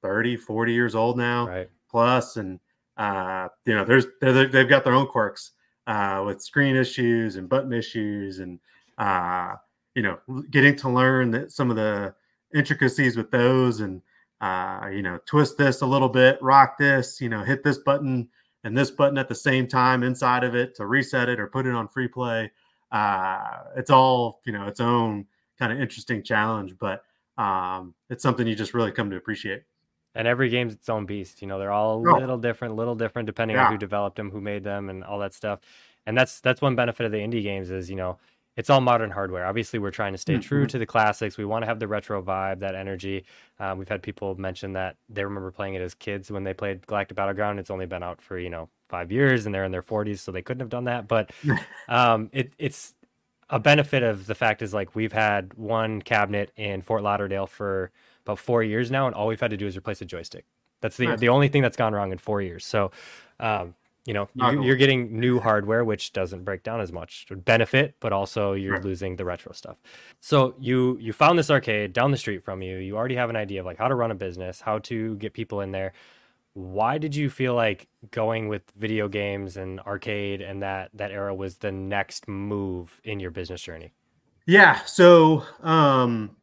30, 0.02 0.36
40 0.38 0.74
years 0.74 0.96
old 0.96 1.18
now 1.18 1.48
right. 1.48 1.70
plus, 1.90 2.38
and 2.38 2.60
uh, 2.98 3.48
you 3.66 3.76
know, 3.76 3.86
there's 3.86 4.06
they've 4.22 4.70
got 4.70 4.84
their 4.84 4.94
own 4.94 5.08
quirks 5.08 5.52
uh, 5.86 6.24
with 6.26 6.42
screen 6.42 6.76
issues 6.76 7.36
and 7.36 7.50
button 7.50 7.74
issues, 7.74 8.40
and 8.40 8.60
uh, 8.98 9.54
you 9.96 10.02
know, 10.02 10.18
getting 10.52 10.76
to 10.78 10.90
learn 10.90 11.32
that 11.32 11.52
some 11.52 11.70
of 11.70 11.76
the 11.76 12.14
intricacies 12.54 13.18
with 13.18 13.32
those, 13.32 13.82
and 13.82 14.02
uh, 14.42 14.88
you 14.92 15.02
know, 15.02 15.20
twist 15.26 15.58
this 15.58 15.82
a 15.82 15.86
little 15.86 16.10
bit, 16.10 16.42
rock 16.42 16.78
this, 16.78 17.20
you 17.20 17.30
know, 17.30 17.44
hit 17.44 17.64
this 17.64 17.80
button 17.80 18.28
and 18.64 18.78
this 18.78 18.92
button 18.92 19.18
at 19.18 19.30
the 19.30 19.36
same 19.36 19.68
time 19.68 20.04
inside 20.04 20.44
of 20.44 20.56
it 20.56 20.76
to 20.76 20.86
reset 20.86 21.30
it 21.30 21.40
or 21.40 21.48
put 21.48 21.66
it 21.66 21.74
on 21.74 21.88
free 21.88 22.08
play. 22.08 22.52
Uh, 22.92 23.64
it's 23.76 23.90
all 23.90 24.42
you 24.46 24.54
know, 24.54 24.68
its 24.68 24.80
own 24.80 25.26
kind 25.60 25.72
of 25.72 25.80
interesting 25.80 26.24
challenge, 26.24 26.74
but 26.80 27.04
um, 27.38 27.94
it's 28.10 28.24
something 28.24 28.48
you 28.48 28.56
just 28.56 28.74
really 28.74 28.92
come 28.92 29.10
to 29.10 29.16
appreciate 29.16 29.64
and 30.18 30.28
every 30.28 30.50
game's 30.50 30.74
its 30.74 30.90
own 30.90 31.06
beast. 31.06 31.42
You 31.42 31.48
know, 31.48 31.60
they're 31.60 31.72
all 31.72 32.06
a 32.06 32.12
oh. 32.12 32.20
little 32.20 32.40
different, 32.40 32.76
little 32.76 32.96
different 32.96 33.28
depending 33.28 33.56
yeah. 33.56 33.68
on 33.68 33.72
who 33.72 33.78
developed 33.78 34.18
them, 34.18 34.32
who 34.32 34.42
made 34.42 34.64
them, 34.64 34.90
and 34.90 35.04
all 35.04 35.20
that 35.20 35.34
stuff. 35.34 35.60
And 36.06 36.18
that's 36.18 36.42
that's 36.42 36.60
one 36.60 36.76
benefit 36.76 37.06
of 37.06 37.12
the 37.12 37.20
indie 37.20 37.44
games 37.44 37.70
is 37.70 37.90
you 37.90 37.96
know 37.96 38.18
it's 38.56 38.72
all 38.72 38.82
modern 38.82 39.12
hardware. 39.12 39.46
Obviously, 39.46 39.78
we're 39.78 39.92
trying 39.92 40.14
to 40.14 40.18
stay 40.18 40.34
mm-hmm. 40.34 40.42
true 40.42 40.66
to 40.66 40.80
the 40.80 40.86
classics. 40.86 41.38
We 41.38 41.46
want 41.46 41.64
to 41.64 41.68
have 41.68 41.80
the 41.80 41.88
retro 41.88 42.24
vibe, 42.24 42.60
that 42.62 42.74
energy. 42.74 43.26
Um, 43.60 43.78
we've 43.78 43.88
had 43.88 44.02
people 44.02 44.34
mention 44.36 44.74
that 44.74 44.96
they 45.08 45.24
remember 45.24 45.52
playing 45.52 45.76
it 45.76 45.82
as 45.82 45.94
kids 45.94 46.32
when 46.32 46.44
they 46.44 46.56
played 46.56 46.86
Galactic 46.88 47.16
Battleground. 47.16 47.60
It's 47.60 47.70
only 47.70 47.86
been 47.86 48.02
out 48.02 48.20
for 48.20 48.40
you 48.40 48.50
know 48.50 48.70
five 48.90 49.12
years, 49.12 49.46
and 49.46 49.54
they're 49.54 49.66
in 49.66 49.72
their 49.72 49.84
40s, 49.84 50.20
so 50.20 50.32
they 50.32 50.42
couldn't 50.42 50.62
have 50.62 50.70
done 50.70 50.86
that. 50.86 51.08
But 51.08 51.30
um, 51.88 52.32
it, 52.34 52.54
it's 52.58 52.96
a 53.50 53.60
benefit 53.60 54.04
of 54.04 54.28
the 54.28 54.36
fact 54.36 54.62
is 54.62 54.74
like 54.74 54.96
we've 54.96 55.14
had 55.14 55.54
one 55.56 56.02
cabinet 56.02 56.52
in 56.58 56.82
Fort 56.82 57.04
Lauderdale 57.04 57.48
for 57.48 57.92
about 58.26 58.40
four 58.40 58.62
years 58.64 58.92
now, 58.92 59.08
and 59.08 59.16
all 59.16 59.28
we've 59.28 59.40
had 59.40 59.52
to 59.52 59.58
do 59.58 59.68
is 59.68 59.78
replace 59.78 60.02
a 60.02 60.06
joystick. 60.06 60.46
That's 60.82 60.98
the 60.98 61.08
nice. 61.08 61.20
the 61.20 61.30
only 61.30 61.48
thing 61.48 61.62
that's 61.62 61.78
gone 61.78 61.94
wrong 61.94 62.12
in 62.12 62.18
four 62.18 62.42
years. 62.42 62.66
So, 62.66 62.92
um, 63.40 63.74
you 64.06 64.14
know, 64.14 64.30
you, 64.36 64.64
you're 64.64 64.76
getting 64.76 65.20
new 65.20 65.40
hardware, 65.40 65.84
which 65.84 66.14
doesn't 66.14 66.44
break 66.44 66.64
down 66.64 66.82
as 66.82 66.92
much. 66.92 67.28
Benefit, 67.32 67.96
but 68.00 68.14
also 68.14 68.54
you're 68.54 68.74
right. 68.74 68.84
losing 68.84 69.16
the 69.16 69.26
retro 69.26 69.54
stuff. 69.54 69.78
So 70.20 70.56
you 70.60 70.98
you 71.00 71.14
found 71.14 71.40
this 71.40 71.50
arcade 71.50 71.94
down 71.94 72.12
the 72.12 72.18
street 72.18 72.44
from 72.44 72.62
you. 72.62 72.78
You 72.78 72.96
already 72.96 73.16
have 73.16 73.30
an 73.30 73.36
idea 73.36 73.62
of 73.62 73.66
like 73.66 73.78
how 73.78 73.88
to 73.88 73.96
run 73.96 74.12
a 74.12 74.16
business, 74.16 74.62
how 74.62 74.80
to 74.80 75.16
get 75.16 75.34
people 75.34 75.62
in 75.62 75.72
there. 75.72 75.94
Why 76.58 76.98
did 76.98 77.16
you 77.16 77.30
feel 77.30 77.54
like 77.54 77.88
going 78.10 78.48
with 78.48 78.64
video 78.76 79.08
games 79.08 79.58
and 79.58 79.80
arcade 79.82 80.42
and 80.42 80.64
that 80.64 80.90
that 80.96 81.12
era 81.12 81.36
was 81.36 81.58
the 81.58 81.72
next 81.72 82.28
move 82.28 83.00
in 83.04 83.20
your 83.20 83.30
business 83.30 83.62
journey? 83.62 83.94
Yeah. 84.48 84.84
So 84.86 85.44
um, 85.62 86.36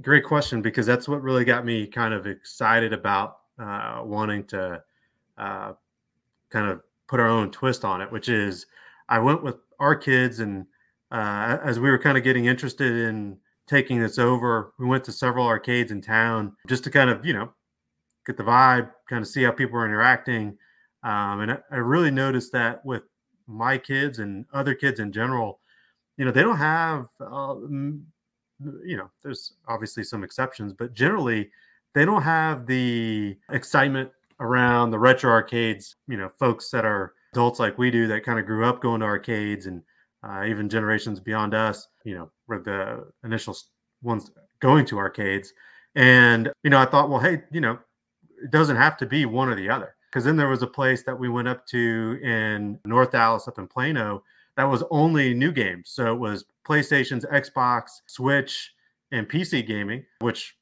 great 0.00 0.22
question 0.22 0.62
because 0.62 0.86
that's 0.86 1.08
what 1.08 1.22
really 1.22 1.44
got 1.44 1.64
me 1.64 1.88
kind 1.88 2.14
of 2.14 2.28
excited 2.28 2.92
about 2.92 3.38
uh, 3.58 4.02
wanting 4.04 4.44
to 4.44 4.80
uh, 5.38 5.72
kind 6.48 6.70
of 6.70 6.80
put 7.08 7.18
our 7.18 7.26
own 7.26 7.50
twist 7.50 7.84
on 7.84 8.00
it, 8.00 8.12
which 8.12 8.28
is 8.28 8.66
I 9.08 9.18
went 9.18 9.42
with 9.42 9.56
our 9.80 9.96
kids 9.96 10.38
and 10.38 10.64
uh, 11.10 11.58
as 11.64 11.80
we 11.80 11.90
were 11.90 11.98
kind 11.98 12.16
of 12.16 12.22
getting 12.22 12.44
interested 12.44 12.92
in 13.08 13.38
taking 13.66 13.98
this 13.98 14.20
over, 14.20 14.72
we 14.78 14.86
went 14.86 15.02
to 15.02 15.10
several 15.10 15.48
arcades 15.48 15.90
in 15.90 16.00
town 16.00 16.52
just 16.68 16.84
to 16.84 16.90
kind 16.90 17.10
of, 17.10 17.26
you 17.26 17.32
know, 17.32 17.52
get 18.28 18.36
the 18.36 18.44
vibe, 18.44 18.90
kind 19.08 19.22
of 19.22 19.26
see 19.26 19.42
how 19.42 19.50
people 19.50 19.78
are 19.78 19.86
interacting. 19.86 20.56
Um, 21.02 21.40
and 21.40 21.52
I, 21.52 21.58
I 21.72 21.76
really 21.76 22.10
noticed 22.10 22.52
that 22.52 22.84
with 22.84 23.02
my 23.46 23.78
kids 23.78 24.18
and 24.18 24.44
other 24.52 24.74
kids 24.74 25.00
in 25.00 25.10
general, 25.10 25.60
you 26.18 26.26
know, 26.26 26.30
they 26.30 26.42
don't 26.42 26.58
have, 26.58 27.06
uh, 27.20 27.54
you 28.84 28.96
know, 28.98 29.10
there's 29.22 29.54
obviously 29.66 30.04
some 30.04 30.22
exceptions, 30.22 30.74
but 30.74 30.92
generally 30.92 31.50
they 31.94 32.04
don't 32.04 32.22
have 32.22 32.66
the 32.66 33.34
excitement 33.50 34.10
around 34.40 34.90
the 34.90 34.98
retro 34.98 35.30
arcades. 35.30 35.96
You 36.06 36.18
know, 36.18 36.30
folks 36.38 36.70
that 36.70 36.84
are 36.84 37.14
adults 37.32 37.58
like 37.58 37.78
we 37.78 37.90
do 37.90 38.06
that 38.08 38.24
kind 38.24 38.38
of 38.38 38.44
grew 38.44 38.66
up 38.66 38.82
going 38.82 39.00
to 39.00 39.06
arcades 39.06 39.64
and 39.64 39.82
uh, 40.22 40.44
even 40.44 40.68
generations 40.68 41.18
beyond 41.18 41.54
us, 41.54 41.88
you 42.04 42.14
know, 42.14 42.30
were 42.46 42.58
the 42.58 43.06
initial 43.24 43.56
ones 44.02 44.30
going 44.60 44.84
to 44.86 44.98
arcades. 44.98 45.54
And, 45.94 46.52
you 46.62 46.70
know, 46.70 46.78
I 46.78 46.84
thought, 46.84 47.08
well, 47.08 47.20
hey, 47.20 47.42
you 47.50 47.60
know, 47.60 47.78
it 48.42 48.50
doesn't 48.50 48.76
have 48.76 48.96
to 48.98 49.06
be 49.06 49.26
one 49.26 49.48
or 49.48 49.54
the 49.54 49.68
other. 49.68 49.94
Because 50.10 50.24
then 50.24 50.36
there 50.36 50.48
was 50.48 50.62
a 50.62 50.66
place 50.66 51.02
that 51.02 51.18
we 51.18 51.28
went 51.28 51.48
up 51.48 51.66
to 51.66 52.18
in 52.22 52.78
North 52.84 53.12
Dallas, 53.12 53.46
up 53.46 53.58
in 53.58 53.66
Plano, 53.66 54.22
that 54.56 54.64
was 54.64 54.82
only 54.90 55.34
new 55.34 55.52
games. 55.52 55.90
So 55.90 56.12
it 56.12 56.18
was 56.18 56.46
PlayStation's, 56.66 57.24
Xbox, 57.26 58.00
Switch, 58.06 58.74
and 59.12 59.28
PC 59.28 59.66
gaming, 59.66 60.04
which 60.20 60.56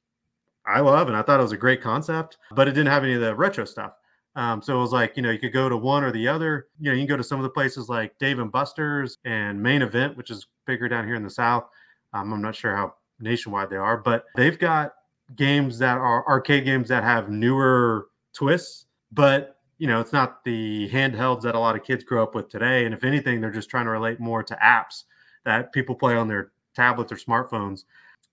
I 0.66 0.80
love. 0.80 1.09
And 1.09 1.16
I 1.16 1.23
thought 1.23 1.40
it 1.40 1.45
was 1.45 1.52
a 1.52 1.56
great 1.56 1.80
concept, 1.80 2.38
but 2.52 2.68
it 2.68 2.73
didn't 2.73 2.92
have 2.92 3.04
any 3.04 3.14
of 3.14 3.21
the 3.21 3.35
retro 3.35 3.64
stuff. 3.64 3.92
Um, 4.35 4.61
so 4.61 4.76
it 4.76 4.80
was 4.80 4.92
like, 4.92 5.16
you 5.16 5.23
know, 5.23 5.30
you 5.30 5.38
could 5.38 5.52
go 5.52 5.68
to 5.68 5.76
one 5.76 6.04
or 6.04 6.12
the 6.12 6.28
other. 6.28 6.66
You 6.78 6.90
know, 6.90 6.92
you 6.92 7.00
can 7.00 7.09
go 7.09 7.16
to 7.16 7.25
some 7.25 7.38
of 7.38 7.45
the 7.45 7.50
places 7.50 7.88
like 7.88 8.18
Dave 8.18 8.38
and 8.38 8.52
Buster's 8.52 9.16
and 9.25 9.62
Main 9.62 9.80
Event, 9.80 10.16
which 10.16 10.30
is 10.30 10.47
bigger 10.66 10.88
down 10.88 11.06
here 11.06 11.14
in 11.14 11.23
the 11.23 11.30
South. 11.30 11.64
Um, 12.12 12.33
I'm 12.33 12.42
not 12.42 12.54
sure 12.54 12.76
how 12.76 12.95
nationwide 13.18 13.71
they 13.71 13.76
are, 13.76 13.97
but 13.97 14.26
they've 14.37 14.59
got 14.59 14.92
games 15.35 15.78
that 15.78 15.99
are 15.99 16.26
arcade 16.28 16.64
games 16.64 16.88
that 16.88 17.02
have 17.02 17.28
newer 17.30 18.09
twists, 18.33 18.87
but 19.12 19.56
you 19.78 19.87
know, 19.87 20.00
it's 20.00 20.12
not 20.12 20.42
the 20.45 20.88
handhelds 20.90 21.42
that 21.42 21.54
a 21.54 21.59
lot 21.59 21.76
of 21.76 21.85
kids 21.85 22.02
grow 22.02 22.23
up 22.23 22.35
with 22.35 22.49
today. 22.49 22.87
And 22.87 22.95
if 22.95 23.04
anything, 23.04 23.40
they're 23.40 23.50
just 23.50 23.68
trying 23.68 23.85
to 23.85 23.90
relate 23.90 24.21
more 24.21 24.42
to 24.42 24.56
apps 24.56 25.04
that 25.45 25.73
people 25.73 25.95
play 25.95 26.16
on 26.16 26.28
their 26.28 26.52
tablets 26.75 27.12
or 27.12 27.16
smartphones. 27.16 27.85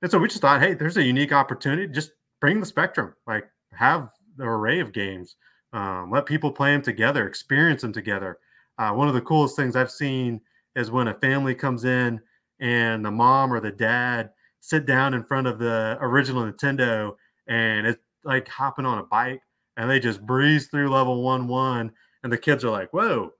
And 0.02 0.10
so 0.10 0.20
we 0.20 0.28
just 0.28 0.42
thought, 0.42 0.62
hey, 0.62 0.74
there's 0.74 0.98
a 0.98 1.04
unique 1.04 1.34
opportunity. 1.34 1.88
Just 1.88 2.12
bring 2.40 2.60
the 2.60 2.66
spectrum, 2.66 3.14
like 3.28 3.50
have 3.74 4.12
the 4.38 4.46
array 4.46 4.80
of 4.80 4.94
games, 4.94 5.36
um, 5.74 6.12
let 6.12 6.26
people 6.26 6.52
play 6.52 6.72
them 6.72 6.82
together, 6.82 7.28
experience 7.28 7.82
them 7.82 7.94
together. 7.94 8.40
Uh, 8.78 8.92
one 8.92 9.08
of 9.08 9.14
the 9.14 9.22
coolest 9.22 9.56
things 9.56 9.76
I've 9.76 9.92
seen 9.92 10.42
is 10.76 10.92
when 10.92 11.08
a 11.08 11.14
family 11.14 11.56
comes 11.56 11.84
in 11.84 12.20
and 12.60 13.06
the 13.06 13.12
mom 13.12 13.54
or 13.54 13.60
the 13.60 13.72
dad 13.72 14.32
sit 14.64 14.86
down 14.86 15.14
in 15.14 15.22
front 15.22 15.46
of 15.46 15.60
the 15.60 15.98
original 16.00 16.50
Nintendo 16.50 17.14
and 17.48 17.86
it's 17.86 18.00
like 18.24 18.48
hopping 18.48 18.86
on 18.86 18.98
a 18.98 19.04
bike 19.04 19.42
and 19.76 19.92
they 19.92 20.00
just 20.00 20.26
breeze 20.26 20.68
through 20.68 20.90
level 20.90 21.22
one 21.22 21.50
one 21.50 21.92
and 22.24 22.32
the 22.32 22.38
kids 22.38 22.64
are 22.64 22.70
like, 22.70 22.94
whoa, 22.94 23.34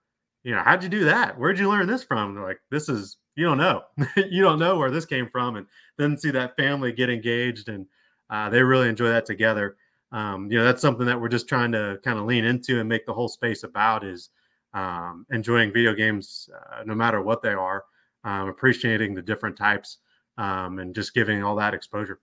you 0.44 0.54
know, 0.54 0.62
how'd 0.62 0.84
you 0.84 0.90
do 0.90 1.06
that? 1.06 1.40
Where'd 1.40 1.58
you 1.58 1.70
learn 1.70 1.88
this 1.88 2.04
from? 2.04 2.28
And 2.28 2.38
they're 2.38 2.44
like, 2.44 2.60
this 2.70 2.90
is 2.90 3.16
you 3.36 3.46
don't 3.46 3.58
know. 3.58 3.84
you 4.18 4.42
don't 4.42 4.60
know 4.60 4.78
where 4.78 4.92
this 4.92 5.06
came 5.06 5.30
from. 5.30 5.56
And 5.56 5.66
then 5.98 6.18
see 6.18 6.30
that 6.32 6.58
family 6.58 6.92
get 6.92 7.10
engaged 7.10 7.70
and 7.70 7.86
uh, 8.30 8.50
they 8.50 8.62
really 8.62 8.90
enjoy 8.90 9.08
that 9.08 9.26
together. 9.26 9.78
Um, 10.12 10.52
you 10.52 10.58
know, 10.58 10.66
that's 10.66 10.82
something 10.82 11.06
that 11.06 11.20
we're 11.20 11.30
just 11.30 11.48
trying 11.48 11.72
to 11.72 12.00
kind 12.04 12.20
of 12.20 12.26
lean 12.26 12.44
into 12.44 12.82
and 12.82 12.90
make 12.90 13.06
the 13.06 13.14
whole 13.14 13.30
space 13.30 13.64
about 13.64 14.04
is 14.04 14.30
um, 14.74 15.26
enjoying 15.32 15.72
video 15.72 15.94
games 15.94 16.50
uh, 16.54 16.84
no 16.84 16.96
matter 16.96 17.22
what 17.22 17.42
they 17.42 17.54
are, 17.54 17.86
um, 18.26 18.50
appreciating 18.50 19.14
the 19.14 19.22
different 19.22 19.56
types 19.56 20.00
um, 20.38 20.80
and 20.80 20.96
just 20.96 21.14
giving 21.14 21.44
all 21.44 21.56
that 21.58 21.74
exposure. 21.74 22.20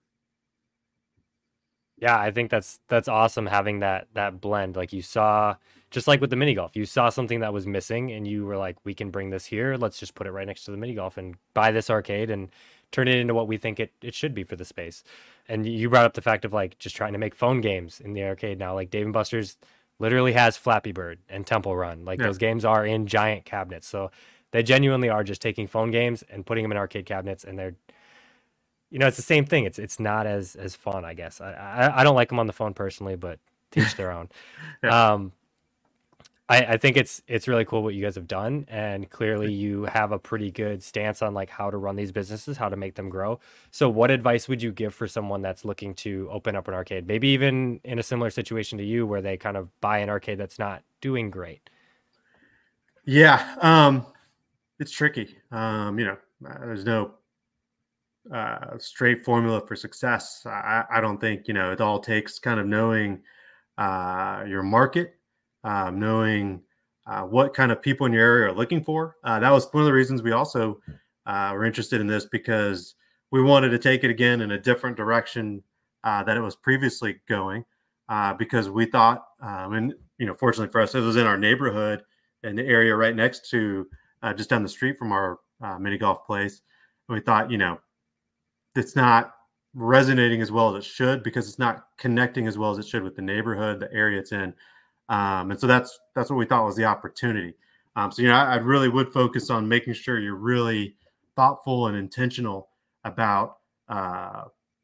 Yeah, 2.01 2.19
I 2.19 2.31
think 2.31 2.49
that's 2.49 2.79
that's 2.87 3.07
awesome 3.07 3.45
having 3.45 3.79
that 3.79 4.07
that 4.15 4.41
blend. 4.41 4.75
Like 4.75 4.91
you 4.91 5.03
saw, 5.03 5.55
just 5.91 6.07
like 6.07 6.19
with 6.19 6.31
the 6.31 6.35
mini 6.35 6.55
golf, 6.55 6.75
you 6.75 6.85
saw 6.85 7.09
something 7.09 7.41
that 7.41 7.53
was 7.53 7.67
missing, 7.67 8.11
and 8.11 8.27
you 8.27 8.43
were 8.43 8.57
like, 8.57 8.77
"We 8.83 8.95
can 8.95 9.11
bring 9.11 9.29
this 9.29 9.45
here. 9.45 9.77
Let's 9.77 9.99
just 9.99 10.15
put 10.15 10.25
it 10.25 10.31
right 10.31 10.47
next 10.47 10.65
to 10.65 10.71
the 10.71 10.77
mini 10.77 10.95
golf 10.95 11.17
and 11.17 11.35
buy 11.53 11.71
this 11.71 11.91
arcade 11.91 12.31
and 12.31 12.49
turn 12.91 13.07
it 13.07 13.17
into 13.17 13.35
what 13.35 13.47
we 13.47 13.57
think 13.57 13.79
it, 13.79 13.93
it 14.01 14.15
should 14.15 14.33
be 14.33 14.43
for 14.43 14.55
the 14.55 14.65
space." 14.65 15.03
And 15.47 15.67
you 15.67 15.89
brought 15.89 16.05
up 16.05 16.15
the 16.15 16.21
fact 16.21 16.43
of 16.43 16.53
like 16.53 16.79
just 16.79 16.95
trying 16.95 17.13
to 17.13 17.19
make 17.19 17.35
phone 17.35 17.61
games 17.61 18.01
in 18.01 18.13
the 18.13 18.23
arcade 18.23 18.57
now. 18.57 18.73
Like 18.73 18.89
Dave 18.89 19.05
and 19.05 19.13
Buster's 19.13 19.57
literally 19.99 20.33
has 20.33 20.57
Flappy 20.57 20.91
Bird 20.91 21.19
and 21.29 21.45
Temple 21.45 21.75
Run. 21.75 22.03
Like 22.03 22.19
yeah. 22.19 22.25
those 22.25 22.39
games 22.39 22.65
are 22.65 22.83
in 22.83 23.05
giant 23.05 23.45
cabinets, 23.45 23.87
so 23.87 24.09
they 24.51 24.63
genuinely 24.63 25.09
are 25.09 25.23
just 25.23 25.41
taking 25.41 25.67
phone 25.67 25.91
games 25.91 26.23
and 26.31 26.47
putting 26.47 26.63
them 26.63 26.71
in 26.71 26.79
arcade 26.79 27.05
cabinets, 27.05 27.43
and 27.43 27.59
they're 27.59 27.75
you 28.91 28.99
know, 28.99 29.07
it's 29.07 29.17
the 29.17 29.23
same 29.23 29.45
thing. 29.45 29.63
It's 29.63 29.79
it's 29.79 29.99
not 29.99 30.27
as 30.27 30.55
as 30.55 30.75
fun, 30.75 31.05
I 31.05 31.13
guess. 31.13 31.41
I 31.41 31.53
I, 31.53 32.01
I 32.01 32.03
don't 32.03 32.15
like 32.15 32.29
them 32.29 32.39
on 32.39 32.47
the 32.47 32.53
phone 32.53 32.73
personally, 32.73 33.15
but 33.15 33.39
teach 33.71 33.95
their 33.95 34.11
own. 34.11 34.29
yeah. 34.83 35.13
Um, 35.13 35.31
I 36.49 36.73
I 36.73 36.77
think 36.77 36.97
it's 36.97 37.21
it's 37.25 37.47
really 37.47 37.63
cool 37.63 37.83
what 37.83 37.95
you 37.95 38.03
guys 38.03 38.15
have 38.15 38.27
done, 38.27 38.65
and 38.67 39.09
clearly 39.09 39.51
you 39.53 39.85
have 39.85 40.11
a 40.11 40.19
pretty 40.19 40.51
good 40.51 40.83
stance 40.83 41.21
on 41.21 41.33
like 41.33 41.49
how 41.49 41.71
to 41.71 41.77
run 41.77 41.95
these 41.95 42.11
businesses, 42.11 42.57
how 42.57 42.67
to 42.67 42.75
make 42.75 42.95
them 42.95 43.09
grow. 43.09 43.39
So, 43.71 43.89
what 43.89 44.11
advice 44.11 44.49
would 44.49 44.61
you 44.61 44.73
give 44.73 44.93
for 44.93 45.07
someone 45.07 45.41
that's 45.41 45.63
looking 45.63 45.93
to 45.95 46.27
open 46.29 46.57
up 46.57 46.67
an 46.67 46.73
arcade, 46.73 47.07
maybe 47.07 47.29
even 47.29 47.79
in 47.85 47.97
a 47.97 48.03
similar 48.03 48.29
situation 48.29 48.77
to 48.77 48.83
you, 48.83 49.07
where 49.07 49.21
they 49.21 49.37
kind 49.37 49.55
of 49.55 49.69
buy 49.79 49.99
an 49.99 50.09
arcade 50.09 50.37
that's 50.37 50.59
not 50.59 50.83
doing 50.99 51.31
great? 51.31 51.69
Yeah, 53.05 53.55
um, 53.61 54.05
it's 54.79 54.91
tricky. 54.91 55.37
Um, 55.51 55.97
you 55.97 56.05
know, 56.05 56.17
there's 56.41 56.83
no 56.83 57.13
uh, 58.33 58.77
straight 58.77 59.25
formula 59.25 59.65
for 59.65 59.75
success. 59.75 60.43
I, 60.45 60.83
I, 60.91 61.01
don't 61.01 61.19
think 61.19 61.47
you 61.47 61.53
know 61.53 61.71
it 61.71 61.81
all 61.81 61.99
takes 61.99 62.39
kind 62.39 62.59
of 62.59 62.67
knowing 62.67 63.21
uh, 63.77 64.43
your 64.47 64.63
market, 64.63 65.15
um, 65.63 65.99
knowing 65.99 66.61
uh, 67.07 67.23
what 67.23 67.53
kind 67.53 67.71
of 67.71 67.81
people 67.81 68.05
in 68.05 68.13
your 68.13 68.23
area 68.23 68.49
are 68.49 68.55
looking 68.55 68.83
for. 68.83 69.15
Uh, 69.23 69.39
that 69.39 69.49
was 69.49 69.67
one 69.71 69.81
of 69.81 69.87
the 69.87 69.93
reasons 69.93 70.21
we 70.21 70.33
also 70.33 70.79
uh, 71.25 71.51
were 71.53 71.65
interested 71.65 71.99
in 71.99 72.07
this 72.07 72.25
because 72.25 72.95
we 73.31 73.41
wanted 73.41 73.69
to 73.69 73.79
take 73.79 74.03
it 74.03 74.11
again 74.11 74.41
in 74.41 74.51
a 74.51 74.59
different 74.59 74.95
direction 74.95 75.63
uh, 76.03 76.23
that 76.23 76.37
it 76.37 76.41
was 76.41 76.55
previously 76.55 77.19
going. 77.27 77.65
because 78.37 78.69
we 78.69 78.85
thought, 78.85 79.25
um, 79.41 79.73
and 79.73 79.93
you 80.19 80.27
know, 80.27 80.35
fortunately 80.35 80.71
for 80.71 80.81
us, 80.81 80.93
it 80.93 80.99
was 80.99 81.15
in 81.15 81.25
our 81.25 81.37
neighborhood 81.37 82.03
in 82.43 82.55
the 82.55 82.63
area 82.63 82.95
right 82.95 83.15
next 83.15 83.49
to 83.49 83.87
just 84.35 84.49
down 84.49 84.61
the 84.61 84.69
street 84.69 84.97
from 84.97 85.11
our 85.11 85.39
mini 85.79 85.97
golf 85.97 86.25
place. 86.25 86.61
And 87.09 87.15
we 87.15 87.21
thought, 87.21 87.49
you 87.49 87.57
know, 87.57 87.79
it's 88.75 88.95
not 88.95 89.33
resonating 89.73 90.41
as 90.41 90.51
well 90.51 90.75
as 90.75 90.83
it 90.83 90.87
should 90.87 91.23
because 91.23 91.47
it's 91.47 91.59
not 91.59 91.85
connecting 91.97 92.47
as 92.47 92.57
well 92.57 92.71
as 92.71 92.77
it 92.77 92.87
should 92.87 93.03
with 93.03 93.15
the 93.15 93.21
neighborhood, 93.21 93.79
the 93.79 93.91
area 93.93 94.19
it's 94.19 94.31
in. 94.31 94.53
Um, 95.09 95.51
and 95.51 95.59
so 95.59 95.67
that's 95.67 95.99
that's 96.15 96.29
what 96.29 96.37
we 96.37 96.45
thought 96.45 96.65
was 96.65 96.75
the 96.75 96.85
opportunity. 96.85 97.53
Um, 97.95 98.11
so 98.11 98.21
you 98.21 98.29
know, 98.29 98.35
I, 98.35 98.53
I, 98.53 98.55
really 98.55 98.87
would 98.87 99.11
focus 99.11 99.49
on 99.49 99.67
making 99.67 99.93
sure 99.93 100.19
you're 100.19 100.35
really 100.35 100.95
thoughtful 101.35 101.87
and 101.87 101.97
intentional 101.97 102.69
about 103.03 103.57
uh, 103.89 104.43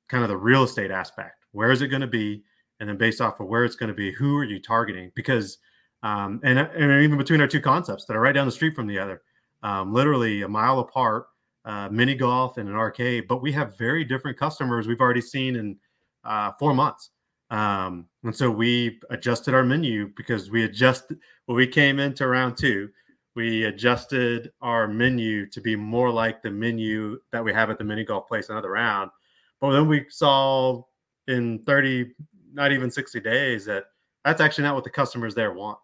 kind 0.09 0.23
of 0.23 0.29
the 0.29 0.35
real 0.35 0.63
estate 0.63 0.91
aspect. 0.91 1.45
Where 1.53 1.71
is 1.71 1.81
it 1.81 1.87
going 1.87 2.01
to 2.01 2.07
be? 2.07 2.43
And 2.79 2.89
then 2.89 2.97
based 2.97 3.21
off 3.21 3.39
of 3.39 3.47
where 3.47 3.63
it's 3.63 3.77
going 3.77 3.87
to 3.87 3.95
be, 3.95 4.11
who 4.11 4.37
are 4.37 4.43
you 4.43 4.61
targeting? 4.61 5.11
Because 5.15 5.57
um, 6.03 6.39
and, 6.43 6.59
and 6.59 7.03
even 7.03 7.17
between 7.17 7.41
our 7.41 7.47
two 7.47 7.61
concepts 7.61 8.05
that 8.05 8.15
are 8.15 8.21
right 8.21 8.33
down 8.33 8.45
the 8.45 8.51
street 8.51 8.75
from 8.75 8.87
the 8.87 8.99
other, 8.99 9.21
um, 9.63 9.93
literally 9.93 10.43
a 10.43 10.47
mile 10.47 10.79
apart, 10.79 11.27
uh, 11.67 11.89
mini 11.91 12.15
golf 12.15 12.57
and 12.57 12.69
an 12.69 12.75
arcade, 12.75 13.27
but 13.27 13.41
we 13.41 13.51
have 13.51 13.77
very 13.77 14.05
different 14.05 14.37
customers 14.37 14.87
we've 14.87 15.01
already 15.01 15.21
seen 15.21 15.57
in 15.57 15.77
uh, 16.23 16.51
four 16.57 16.73
months. 16.73 17.09
Um, 17.49 18.07
and 18.23 18.33
so 18.33 18.49
we 18.49 18.99
adjusted 19.09 19.53
our 19.53 19.63
menu 19.63 20.11
because 20.15 20.49
we 20.49 20.63
adjusted 20.63 21.19
when 21.45 21.57
we 21.57 21.67
came 21.67 21.99
into 21.99 22.25
round 22.25 22.57
two, 22.57 22.89
we 23.35 23.65
adjusted 23.65 24.51
our 24.61 24.87
menu 24.87 25.45
to 25.47 25.59
be 25.59 25.75
more 25.75 26.09
like 26.09 26.41
the 26.41 26.49
menu 26.49 27.19
that 27.33 27.43
we 27.43 27.51
have 27.51 27.69
at 27.69 27.77
the 27.77 27.83
mini 27.83 28.05
golf 28.05 28.27
place 28.27 28.49
another 28.49 28.71
round. 28.71 29.11
But 29.59 29.71
then 29.71 29.89
we 29.89 30.05
saw 30.09 30.83
in 31.27 31.59
30, 31.65 32.13
not 32.53 32.71
even 32.71 32.89
60 32.89 33.19
days 33.19 33.65
that 33.65 33.85
that's 34.23 34.39
actually 34.39 34.63
not 34.63 34.75
what 34.75 34.85
the 34.85 34.89
customers 34.89 35.35
there 35.35 35.53
want. 35.53 35.77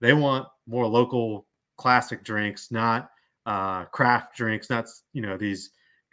They 0.00 0.14
want 0.14 0.48
more 0.66 0.86
local 0.86 1.46
classic 1.76 2.24
drinks, 2.24 2.72
not 2.72 3.10
uh, 3.48 3.86
craft 3.86 4.36
drinks, 4.36 4.68
not 4.68 4.86
you 5.14 5.22
know 5.22 5.38
these 5.38 5.70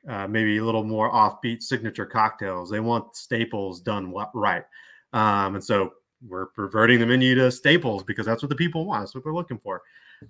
uh, 0.08 0.26
maybe 0.26 0.58
a 0.58 0.64
little 0.64 0.86
more 0.86 1.12
offbeat 1.12 1.62
signature 1.62 2.06
cocktails. 2.06 2.70
They 2.70 2.80
want 2.80 3.16
staples 3.18 3.82
done 3.82 4.14
right, 4.34 4.64
um, 5.12 5.56
and 5.56 5.64
so 5.64 5.92
we're 6.26 6.48
reverting 6.56 6.98
the 7.00 7.06
menu 7.06 7.36
to 7.36 7.52
staples 7.52 8.04
because 8.04 8.26
that's 8.26 8.42
what 8.42 8.50
the 8.50 8.56
people 8.56 8.86
want. 8.86 9.02
That's 9.02 9.14
what 9.14 9.26
they're 9.26 9.34
looking 9.34 9.60
for. 9.60 9.82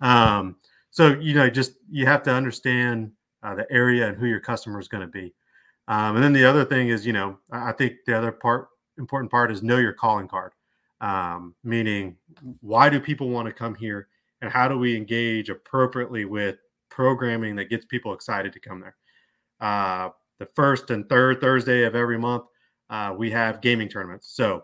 Um, 0.02 0.56
so 0.90 1.14
you 1.20 1.36
know, 1.36 1.48
just 1.48 1.74
you 1.92 2.08
have 2.08 2.24
to 2.24 2.32
understand 2.32 3.12
uh, 3.44 3.54
the 3.54 3.72
area 3.72 4.08
and 4.08 4.18
who 4.18 4.26
your 4.26 4.40
customer 4.40 4.80
is 4.80 4.88
going 4.88 5.06
to 5.06 5.12
be. 5.12 5.32
Um, 5.88 6.16
and 6.16 6.24
then 6.24 6.34
the 6.34 6.44
other 6.44 6.66
thing 6.66 6.90
is, 6.90 7.06
you 7.06 7.14
know, 7.14 7.38
I 7.52 7.72
think 7.72 7.98
the 8.08 8.18
other 8.18 8.32
part, 8.32 8.70
important 8.98 9.30
part, 9.30 9.52
is 9.52 9.62
know 9.62 9.78
your 9.78 9.94
calling 9.94 10.28
card. 10.28 10.54
Um, 11.02 11.54
meaning, 11.64 12.18
why 12.62 12.90
do 12.90 13.00
people 13.00 13.30
want 13.30 13.48
to 13.48 13.54
come 13.54 13.76
here, 13.76 14.08
and 14.42 14.52
how 14.52 14.68
do 14.68 14.80
we 14.80 14.98
engage 14.98 15.52
appropriately 15.52 16.26
with 16.26 16.56
programming 16.96 17.56
that 17.58 17.70
gets 17.70 17.86
people 17.86 18.14
excited 18.14 18.54
to 18.54 18.60
come 18.60 18.80
there. 18.80 18.96
Uh, 19.60 20.10
the 20.40 20.48
first 20.56 20.90
and 20.92 21.08
third 21.10 21.42
Thursday 21.42 21.84
of 21.84 21.94
every 21.94 22.18
month, 22.18 22.46
uh, 22.90 23.14
we 23.16 23.30
have 23.30 23.62
gaming 23.62 23.90
tournaments. 23.90 24.34
So 24.34 24.64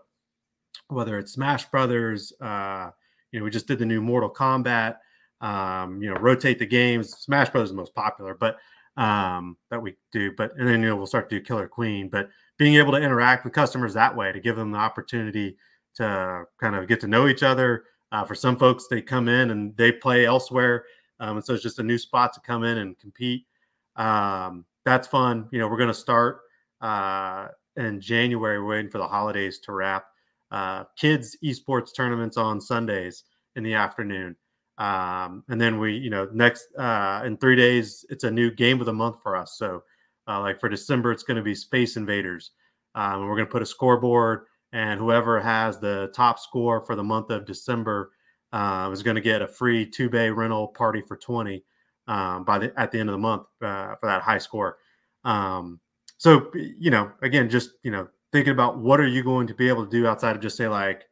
whether 0.88 1.18
it's 1.18 1.32
Smash 1.32 1.66
Brothers, 1.66 2.32
uh, 2.40 2.90
you 3.30 3.38
know, 3.38 3.44
we 3.44 3.50
just 3.50 3.68
did 3.68 3.78
the 3.78 3.86
new 3.86 4.00
Mortal 4.00 4.30
Kombat. 4.30 4.96
Um, 5.42 6.00
you 6.00 6.08
know, 6.08 6.20
rotate 6.20 6.58
the 6.58 6.66
games. 6.66 7.10
Smash 7.10 7.50
Brothers 7.50 7.70
is 7.70 7.74
the 7.74 7.80
most 7.80 7.94
popular, 7.94 8.34
but 8.34 8.58
um, 8.96 9.56
that 9.70 9.82
we 9.82 9.94
do. 10.12 10.32
But 10.36 10.52
and 10.56 10.68
then 10.68 10.80
you 10.82 10.88
know 10.88 10.96
we'll 10.96 11.06
start 11.06 11.28
to 11.30 11.38
do 11.38 11.44
Killer 11.44 11.66
Queen. 11.66 12.08
But 12.08 12.28
being 12.58 12.76
able 12.76 12.92
to 12.92 12.98
interact 12.98 13.44
with 13.44 13.52
customers 13.52 13.92
that 13.94 14.14
way 14.14 14.30
to 14.32 14.40
give 14.40 14.56
them 14.56 14.70
the 14.70 14.78
opportunity 14.78 15.56
to 15.96 16.44
kind 16.60 16.76
of 16.76 16.86
get 16.86 17.00
to 17.00 17.08
know 17.08 17.26
each 17.26 17.42
other. 17.42 17.84
Uh, 18.12 18.24
for 18.24 18.34
some 18.34 18.56
folks, 18.56 18.86
they 18.88 19.00
come 19.02 19.28
in 19.28 19.50
and 19.50 19.74
they 19.76 19.90
play 19.90 20.26
elsewhere, 20.26 20.84
um, 21.22 21.36
and 21.36 21.46
so 21.46 21.54
it's 21.54 21.62
just 21.62 21.78
a 21.78 21.84
new 21.84 21.98
spot 21.98 22.32
to 22.32 22.40
come 22.40 22.64
in 22.64 22.78
and 22.78 22.98
compete. 22.98 23.46
Um, 23.94 24.64
that's 24.84 25.06
fun. 25.06 25.48
You 25.52 25.60
know, 25.60 25.68
we're 25.68 25.76
going 25.76 25.86
to 25.86 25.94
start 25.94 26.40
uh, 26.80 27.46
in 27.76 28.00
January. 28.00 28.58
We're 28.58 28.66
waiting 28.66 28.90
for 28.90 28.98
the 28.98 29.06
holidays 29.06 29.60
to 29.60 29.72
wrap. 29.72 30.06
Uh, 30.50 30.84
kids 30.98 31.36
esports 31.44 31.94
tournaments 31.96 32.36
on 32.36 32.60
Sundays 32.60 33.22
in 33.54 33.62
the 33.62 33.72
afternoon. 33.72 34.34
Um, 34.78 35.44
and 35.48 35.60
then 35.60 35.78
we, 35.78 35.94
you 35.94 36.10
know, 36.10 36.28
next 36.32 36.66
uh, 36.76 37.22
in 37.24 37.36
three 37.36 37.54
days, 37.54 38.04
it's 38.10 38.24
a 38.24 38.30
new 38.30 38.50
game 38.50 38.80
of 38.80 38.86
the 38.86 38.92
month 38.92 39.22
for 39.22 39.36
us. 39.36 39.54
So, 39.56 39.84
uh, 40.26 40.40
like 40.40 40.58
for 40.58 40.68
December, 40.68 41.12
it's 41.12 41.22
going 41.22 41.36
to 41.36 41.42
be 41.42 41.54
Space 41.54 41.96
Invaders. 41.96 42.50
Um, 42.96 43.28
we're 43.28 43.36
going 43.36 43.46
to 43.46 43.52
put 43.52 43.62
a 43.62 43.66
scoreboard, 43.66 44.46
and 44.72 44.98
whoever 44.98 45.40
has 45.40 45.78
the 45.78 46.10
top 46.16 46.40
score 46.40 46.84
for 46.84 46.96
the 46.96 47.04
month 47.04 47.30
of 47.30 47.46
December 47.46 48.10
uh, 48.52 48.86
was 48.90 49.02
going 49.02 49.16
to 49.16 49.20
get 49.20 49.42
a 49.42 49.48
free 49.48 49.86
two 49.86 50.08
bay 50.08 50.30
rental 50.30 50.68
party 50.68 51.02
for 51.06 51.16
20 51.16 51.64
um, 52.08 52.44
by 52.44 52.58
the 52.58 52.72
at 52.80 52.90
the 52.90 52.98
end 52.98 53.08
of 53.08 53.14
the 53.14 53.18
month 53.18 53.42
uh, 53.62 53.94
for 53.96 54.06
that 54.06 54.22
high 54.22 54.38
score. 54.38 54.78
Um, 55.24 55.80
so, 56.18 56.50
you 56.54 56.90
know, 56.90 57.10
again, 57.22 57.48
just 57.48 57.70
you 57.82 57.90
know, 57.90 58.08
thinking 58.32 58.52
about 58.52 58.78
what 58.78 59.00
are 59.00 59.06
you 59.06 59.22
going 59.22 59.46
to 59.46 59.54
be 59.54 59.68
able 59.68 59.84
to 59.84 59.90
do 59.90 60.06
outside 60.06 60.36
of 60.36 60.42
just 60.42 60.56
say 60.56 60.68
like, 60.68 61.04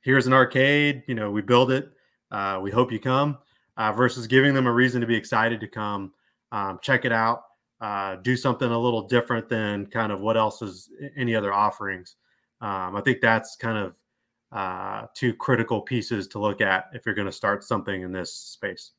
here's 0.00 0.26
an 0.26 0.32
arcade, 0.32 1.02
you 1.06 1.14
know, 1.14 1.30
we 1.30 1.42
build 1.42 1.70
it 1.70 1.92
uh, 2.30 2.58
we 2.62 2.70
hope 2.70 2.92
you 2.92 2.98
come 2.98 3.38
uh, 3.76 3.92
versus 3.92 4.26
giving 4.26 4.54
them 4.54 4.66
a 4.66 4.72
reason 4.72 5.00
to 5.00 5.06
be 5.06 5.16
excited 5.16 5.60
to 5.60 5.68
come, 5.68 6.12
um, 6.52 6.78
check 6.82 7.04
it 7.04 7.12
out, 7.12 7.42
uh, 7.80 8.16
do 8.16 8.36
something 8.36 8.70
a 8.70 8.78
little 8.78 9.06
different 9.06 9.48
than 9.48 9.86
kind 9.86 10.12
of 10.12 10.20
what 10.20 10.36
else 10.36 10.62
is 10.62 10.90
any 11.16 11.34
other 11.34 11.52
offerings. 11.52 12.16
Um, 12.60 12.96
I 12.96 13.00
think 13.02 13.20
that's 13.20 13.56
kind 13.56 13.78
of 13.78 13.94
uh, 14.52 15.06
two 15.14 15.34
critical 15.34 15.80
pieces 15.80 16.26
to 16.28 16.38
look 16.38 16.60
at 16.60 16.86
if 16.92 17.04
you're 17.04 17.14
going 17.14 17.26
to 17.26 17.32
start 17.32 17.64
something 17.64 18.02
in 18.02 18.12
this 18.12 18.32
space. 18.32 18.92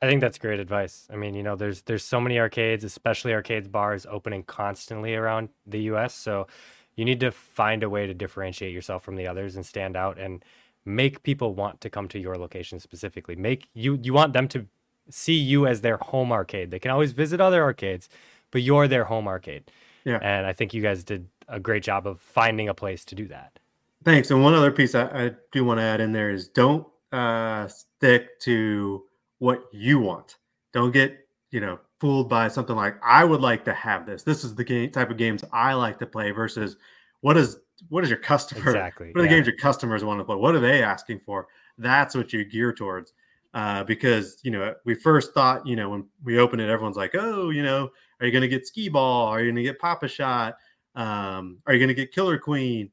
I 0.00 0.06
think 0.06 0.20
that's 0.20 0.38
great 0.38 0.60
advice. 0.60 1.08
I 1.12 1.16
mean, 1.16 1.34
you 1.34 1.42
know, 1.42 1.56
there's 1.56 1.82
there's 1.82 2.04
so 2.04 2.20
many 2.20 2.38
arcades, 2.38 2.84
especially 2.84 3.32
arcades 3.34 3.68
bars 3.68 4.06
opening 4.08 4.44
constantly 4.44 5.14
around 5.14 5.48
the 5.66 5.80
US, 5.92 6.14
so 6.14 6.46
you 6.94 7.04
need 7.04 7.20
to 7.20 7.30
find 7.30 7.82
a 7.82 7.90
way 7.90 8.06
to 8.06 8.14
differentiate 8.14 8.72
yourself 8.72 9.02
from 9.02 9.16
the 9.16 9.26
others 9.26 9.56
and 9.56 9.66
stand 9.66 9.96
out 9.96 10.18
and 10.18 10.44
make 10.84 11.22
people 11.22 11.54
want 11.54 11.80
to 11.80 11.90
come 11.90 12.08
to 12.08 12.18
your 12.18 12.36
location 12.36 12.78
specifically. 12.78 13.34
Make 13.34 13.68
you 13.74 13.98
you 14.02 14.12
want 14.12 14.34
them 14.34 14.46
to 14.48 14.66
see 15.10 15.34
you 15.34 15.66
as 15.66 15.80
their 15.80 15.96
home 15.96 16.32
arcade. 16.32 16.70
They 16.70 16.78
can 16.78 16.90
always 16.90 17.12
visit 17.12 17.40
other 17.40 17.62
arcades, 17.62 18.08
but 18.50 18.62
you're 18.62 18.88
their 18.88 19.04
home 19.04 19.26
arcade. 19.26 19.70
Yeah. 20.04 20.18
And 20.22 20.46
I 20.46 20.52
think 20.52 20.72
you 20.74 20.82
guys 20.82 21.02
did 21.02 21.28
a 21.48 21.58
great 21.58 21.82
job 21.82 22.06
of 22.06 22.20
finding 22.20 22.68
a 22.68 22.74
place 22.74 23.04
to 23.06 23.14
do 23.14 23.26
that. 23.28 23.58
Thanks. 24.08 24.30
And 24.30 24.42
one 24.42 24.54
other 24.54 24.70
piece 24.70 24.94
I, 24.94 25.04
I 25.26 25.30
do 25.52 25.66
want 25.66 25.80
to 25.80 25.84
add 25.84 26.00
in 26.00 26.12
there 26.12 26.30
is 26.30 26.48
don't 26.48 26.86
uh, 27.12 27.66
stick 27.66 28.40
to 28.40 29.04
what 29.38 29.64
you 29.70 29.98
want. 29.98 30.38
Don't 30.72 30.92
get, 30.92 31.28
you 31.50 31.60
know, 31.60 31.78
fooled 32.00 32.26
by 32.26 32.48
something 32.48 32.74
like 32.74 32.96
I 33.04 33.22
would 33.24 33.42
like 33.42 33.66
to 33.66 33.74
have 33.74 34.06
this. 34.06 34.22
This 34.22 34.44
is 34.44 34.54
the 34.54 34.64
game 34.64 34.90
type 34.92 35.10
of 35.10 35.18
games 35.18 35.44
I 35.52 35.74
like 35.74 35.98
to 35.98 36.06
play 36.06 36.30
versus 36.30 36.76
what 37.20 37.36
is 37.36 37.58
what 37.90 38.02
is 38.02 38.08
your 38.08 38.18
customer 38.18 38.70
exactly 38.70 39.08
what 39.08 39.20
are 39.20 39.22
the 39.22 39.28
games 39.28 39.46
your 39.46 39.56
customers 39.56 40.02
want 40.02 40.18
to 40.18 40.24
play 40.24 40.34
what 40.34 40.54
are 40.54 40.60
they 40.60 40.82
asking 40.82 41.20
for 41.24 41.46
that's 41.76 42.14
what 42.16 42.32
you 42.32 42.44
gear 42.44 42.72
towards 42.72 43.12
uh, 43.54 43.84
because 43.84 44.38
you 44.42 44.50
know 44.50 44.74
we 44.84 44.94
first 44.94 45.32
thought 45.32 45.64
you 45.66 45.76
know 45.76 45.90
when 45.90 46.04
we 46.24 46.38
opened 46.38 46.60
it 46.60 46.68
everyone's 46.68 46.96
like 46.96 47.14
oh 47.14 47.50
you 47.50 47.62
know 47.62 47.88
are 48.20 48.26
you 48.26 48.32
going 48.32 48.42
to 48.42 48.48
get 48.48 48.66
Skee-Ball 48.66 49.26
are 49.26 49.40
you 49.40 49.46
going 49.46 49.56
to 49.56 49.62
get 49.62 49.78
Pop-A-Shot 49.78 50.56
um, 50.96 51.58
are 51.66 51.74
you 51.74 51.78
going 51.78 51.88
to 51.88 51.94
get 51.94 52.12
killer 52.12 52.38
queen 52.38 52.90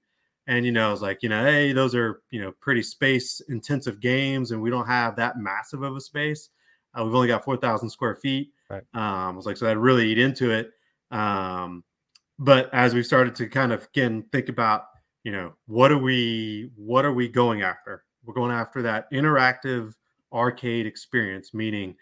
and 0.47 0.65
you 0.65 0.71
know 0.71 0.91
it's 0.91 1.01
like 1.01 1.23
you 1.23 1.29
know 1.29 1.43
hey 1.43 1.73
those 1.73 1.95
are 1.95 2.21
you 2.31 2.41
know 2.41 2.51
pretty 2.59 2.83
space 2.83 3.41
intensive 3.49 3.99
games 3.99 4.51
and 4.51 4.61
we 4.61 4.69
don't 4.69 4.87
have 4.87 5.15
that 5.15 5.37
massive 5.37 5.81
of 5.81 5.95
a 5.95 6.01
space. 6.01 6.49
Uh, 6.93 7.03
we've 7.03 7.15
only 7.15 7.27
got 7.27 7.43
4000 7.43 7.89
square 7.89 8.15
feet. 8.15 8.51
Right. 8.69 8.83
Um, 8.93 9.03
I 9.03 9.31
was 9.31 9.45
like 9.45 9.57
so 9.57 9.65
that 9.65 9.77
really 9.77 10.09
eat 10.09 10.17
into 10.17 10.51
it. 10.51 10.71
Um, 11.11 11.83
but 12.39 12.73
as 12.73 12.93
we 12.93 13.03
started 13.03 13.35
to 13.35 13.47
kind 13.47 13.71
of 13.71 13.83
again 13.85 14.25
think 14.31 14.49
about 14.49 14.85
you 15.23 15.31
know 15.31 15.53
what 15.67 15.91
are 15.91 15.97
we 15.97 16.69
what 16.75 17.05
are 17.05 17.13
we 17.13 17.27
going 17.27 17.61
after? 17.61 18.03
We're 18.23 18.33
going 18.33 18.51
after 18.51 18.81
that 18.83 19.11
interactive 19.11 19.93
arcade 20.33 20.85
experience 20.85 21.53
meaning 21.53 21.95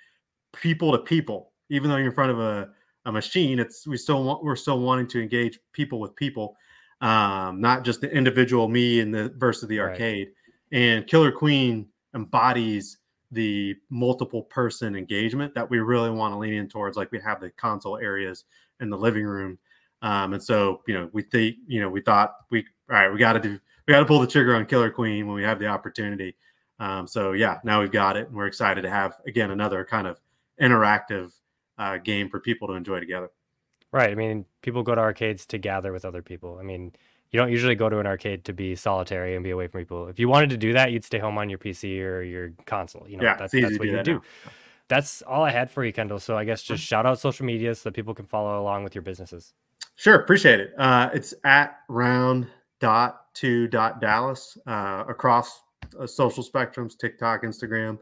people 0.53 0.91
to 0.91 0.99
people. 0.99 1.51
Even 1.69 1.89
though 1.89 1.97
you're 1.97 2.08
in 2.08 2.13
front 2.13 2.32
of 2.32 2.39
a, 2.39 2.69
a 3.06 3.12
machine 3.12 3.60
it's 3.60 3.88
we 3.88 3.97
still 3.97 4.23
want 4.23 4.43
we're 4.43 4.56
still 4.56 4.79
wanting 4.79 5.08
to 5.08 5.21
engage 5.21 5.60
people 5.73 5.99
with 5.99 6.15
people 6.15 6.56
um, 7.04 7.62
not 7.62 7.84
just 7.84 8.02
the 8.02 8.12
individual 8.12 8.68
me 8.68 9.00
and 9.00 9.13
the 9.13 9.32
versus 9.38 9.68
the 9.70 9.80
arcade 9.80 10.30
right. 10.72 10.80
and 10.80 11.08
killer 11.08 11.32
queen 11.32 11.88
embodies 12.16 12.98
the 13.32 13.76
multiple 13.89 14.44
person 14.44 14.96
engagement 14.96 15.54
that 15.56 15.70
we 15.70 15.80
really 15.80 16.10
want 16.10 16.34
to 16.34 16.38
lean 16.38 16.54
in 16.54 16.68
towards 16.68 16.98
like 16.98 17.12
we 17.12 17.20
have 17.20 17.39
the 17.39 17.50
console 17.52 17.98
areas 17.98 18.46
in 18.80 18.89
the 18.89 18.98
living 18.98 19.26
room 19.26 19.58
um, 20.04 20.34
and 20.34 20.44
so, 20.44 20.82
you 20.86 20.94
know, 20.94 21.10
we 21.13 21.24
think, 21.24 21.56
you 21.66 21.80
know, 21.80 21.89
we 21.89 22.02
thought 22.02 22.36
we, 22.52 22.66
all 22.92 22.98
right, 22.98 23.12
we 23.12 23.18
got 23.18 23.34
to 23.34 23.39
do, 23.39 23.58
we 23.88 23.94
got 23.94 24.02
to 24.02 24.06
pull 24.06 24.20
the 24.20 24.28
trigger 24.28 24.54
on 24.54 24.66
Killer 24.66 24.92
Queen 24.92 25.26
when 25.26 25.36
we 25.36 25.44
have 25.44 25.60
the 25.60 25.68
opportunity. 25.68 26.36
Um, 26.78 27.08
so 27.08 27.32
yeah, 27.32 27.60
now 27.63 27.80
we've 27.80 27.92
got 27.92 28.18
it, 28.18 28.28
and 28.28 28.36
we're 28.36 28.48
excited 28.48 28.82
to 28.82 28.89
have 28.89 29.13
again 29.26 29.52
another 29.52 29.86
kind 29.86 30.06
of 30.06 30.20
interactive 30.62 31.32
uh, 31.78 31.98
game 31.98 32.30
for 32.30 32.42
people 32.42 32.68
to 32.68 32.74
enjoy 32.74 33.00
together. 33.00 33.30
Right. 33.93 34.10
I 34.10 34.15
mean, 34.15 34.45
people 34.63 34.82
go 34.82 34.95
to 34.95 35.01
arcades 35.01 35.45
to 35.45 35.60
gather 35.60 35.93
with 35.93 36.03
other 36.03 36.23
people. 36.23 36.58
I 36.60 36.63
mean, 36.63 36.91
you 37.29 37.39
don't 37.39 37.51
usually 37.51 37.75
go 37.75 37.89
to 37.89 37.99
an 37.99 38.08
arcade 38.08 38.43
to 38.45 38.53
be 38.53 38.75
solitary 38.75 39.36
and 39.36 39.43
be 39.43 39.51
away 39.51 39.67
from 39.67 39.82
people. 39.82 40.08
If 40.08 40.19
you 40.19 40.27
wanted 40.27 40.49
to 40.49 40.58
do 40.58 40.73
that, 40.73 40.91
you'd 40.91 41.06
stay 41.06 41.19
home 41.19 41.38
on 41.38 41.47
your 41.47 41.60
PC 41.60 42.01
or 42.01 42.23
your 42.23 42.53
console. 42.65 43.06
You 43.08 43.17
know, 43.17 43.23
yeah, 43.23 43.36
that's, 43.36 43.53
that's 43.53 43.77
what 43.77 43.88
you 43.88 44.01
do. 44.03 44.21
That's 44.88 45.21
all 45.21 45.43
I 45.43 45.51
had 45.51 45.71
for 45.71 45.86
you, 45.86 45.93
Kendall. 45.93 46.19
So 46.19 46.36
I 46.36 46.43
guess 46.43 46.63
just 46.63 46.84
shout 46.84 47.06
out 47.06 47.19
social 47.19 47.45
media 47.45 47.73
so 47.75 47.89
that 47.89 47.93
people 47.93 48.13
can 48.13 48.25
follow 48.25 48.60
along 48.60 48.84
with 48.84 48.95
your 48.95 49.03
businesses. 49.03 49.53
Sure, 49.95 50.15
appreciate 50.15 50.60
it. 50.60 50.73
Uh, 50.77 51.10
it's 51.13 51.36
at 51.43 51.77
round 51.88 52.47
dot 52.79 53.34
two 53.36 53.67
dot 53.67 54.01
Dallas 54.01 54.58
uh, 54.65 55.03
across 55.08 55.62
uh, 55.99 56.08
social 56.08 56.43
spectrums, 56.43 56.97
TikTok, 56.97 57.43
Instagram, 57.43 57.99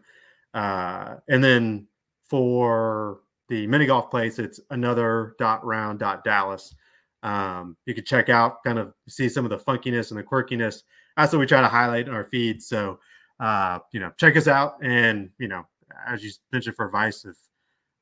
uh, 0.54 1.16
and 1.28 1.44
then 1.44 1.88
for 2.24 3.20
the 3.52 3.68
mini 3.68 3.86
golf 3.86 4.10
place, 4.10 4.40
it's 4.40 4.60
another 4.72 5.36
dot 5.38 5.64
round 5.64 6.00
dot 6.00 6.24
Dallas. 6.24 6.74
Um, 7.22 7.78
you 7.86 7.94
can 7.94 8.04
check 8.04 8.30
out, 8.30 8.64
kind 8.64 8.80
of 8.80 8.94
see 9.08 9.30
some 9.30 9.46
of 9.46 9.52
the 9.52 9.60
funkiness 9.60 10.10
and 10.10 10.20
the 10.20 10.24
quirkiness. 10.24 10.82
That's 11.16 11.32
what 11.32 11.40
we 11.40 11.46
try 11.46 11.62
to 11.62 11.68
highlight 11.68 12.08
in 12.08 12.14
our 12.14 12.24
feed. 12.24 12.64
So, 12.64 13.00
uh, 13.40 13.78
you 13.92 14.00
know, 14.00 14.12
check 14.18 14.36
us 14.36 14.48
out. 14.48 14.78
And 14.82 15.30
you 15.38 15.48
know, 15.48 15.68
as 16.08 16.24
you 16.24 16.32
mentioned 16.52 16.76
for 16.76 16.88
advice, 16.88 17.26
if 17.26 17.36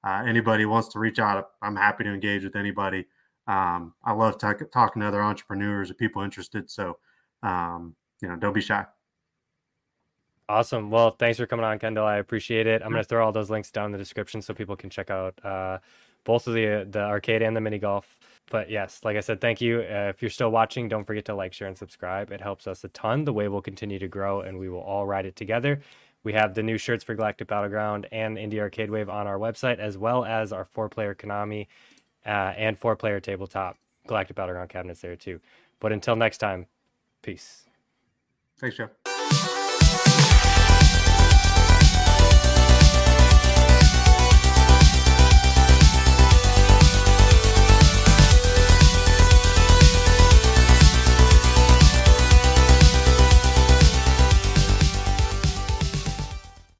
uh, 0.07 0.23
anybody 0.25 0.65
wants 0.65 0.87
to 0.89 0.99
reach 0.99 1.19
out, 1.19 1.49
I'm 1.61 1.75
happy 1.75 2.05
to 2.05 2.13
engage 2.13 2.45
with 2.45 2.55
anybody 2.55 3.05
um, 3.49 3.95
I 4.05 4.13
love 4.13 4.37
t- 4.37 4.65
talking 4.71 5.01
to 5.01 5.07
other 5.07 5.23
entrepreneurs 5.23 5.89
or 5.89 5.95
people 5.95 6.21
interested. 6.21 6.69
So, 6.69 6.99
um, 7.41 7.95
you 8.21 8.27
know, 8.27 8.35
don't 8.35 8.53
be 8.53 8.61
shy. 8.61 8.85
Awesome. 10.49 10.89
Well, 10.89 11.11
thanks 11.11 11.37
for 11.37 11.45
coming 11.45 11.63
on, 11.63 11.77
Kendall. 11.77 12.07
I 12.07 12.17
appreciate 12.17 12.65
it. 12.65 12.81
I'm 12.81 12.89
going 12.89 13.03
to 13.03 13.07
throw 13.07 13.23
all 13.23 13.31
those 13.31 13.51
links 13.51 13.69
down 13.69 13.85
in 13.85 13.91
the 13.91 13.99
description 13.99 14.41
so 14.41 14.51
people 14.55 14.75
can 14.75 14.89
check 14.89 15.11
out 15.11 15.39
uh, 15.45 15.77
both 16.23 16.47
of 16.47 16.55
the 16.55 16.87
the 16.89 17.01
arcade 17.01 17.43
and 17.43 17.55
the 17.55 17.61
mini 17.61 17.77
golf. 17.77 18.17
But 18.49 18.67
yes, 18.67 19.01
like 19.03 19.15
I 19.15 19.19
said, 19.19 19.41
thank 19.41 19.61
you. 19.61 19.81
Uh, 19.81 20.09
if 20.09 20.23
you're 20.23 20.31
still 20.31 20.49
watching, 20.49 20.87
don't 20.87 21.05
forget 21.05 21.25
to 21.25 21.35
like, 21.35 21.53
share, 21.53 21.67
and 21.67 21.77
subscribe. 21.77 22.31
It 22.31 22.41
helps 22.41 22.65
us 22.65 22.83
a 22.83 22.87
ton. 22.89 23.25
The 23.25 23.31
way 23.31 23.47
we'll 23.47 23.61
continue 23.61 23.99
to 23.99 24.07
grow, 24.07 24.41
and 24.41 24.57
we 24.57 24.69
will 24.69 24.81
all 24.81 25.05
ride 25.05 25.27
it 25.27 25.35
together. 25.35 25.81
We 26.23 26.33
have 26.33 26.55
the 26.55 26.63
new 26.63 26.79
shirts 26.79 27.03
for 27.03 27.13
Galactic 27.13 27.47
Battleground 27.47 28.07
and 28.11 28.35
Indie 28.35 28.59
Arcade 28.59 28.89
Wave 28.89 29.07
on 29.07 29.27
our 29.27 29.37
website, 29.37 29.77
as 29.77 29.99
well 29.99 30.25
as 30.25 30.51
our 30.51 30.65
four-player 30.65 31.13
Konami 31.13 31.67
uh, 32.25 32.53
and 32.57 32.77
four 32.77 32.95
player 32.95 33.19
tabletop 33.19 33.77
Galactic 34.07 34.35
Battleground 34.35 34.69
cabinets 34.69 35.01
there 35.01 35.15
too. 35.15 35.39
But 35.79 35.91
until 35.91 36.15
next 36.15 36.39
time, 36.39 36.65
peace. 37.21 37.65
Thanks, 38.57 38.77
Jeff. 38.77 39.08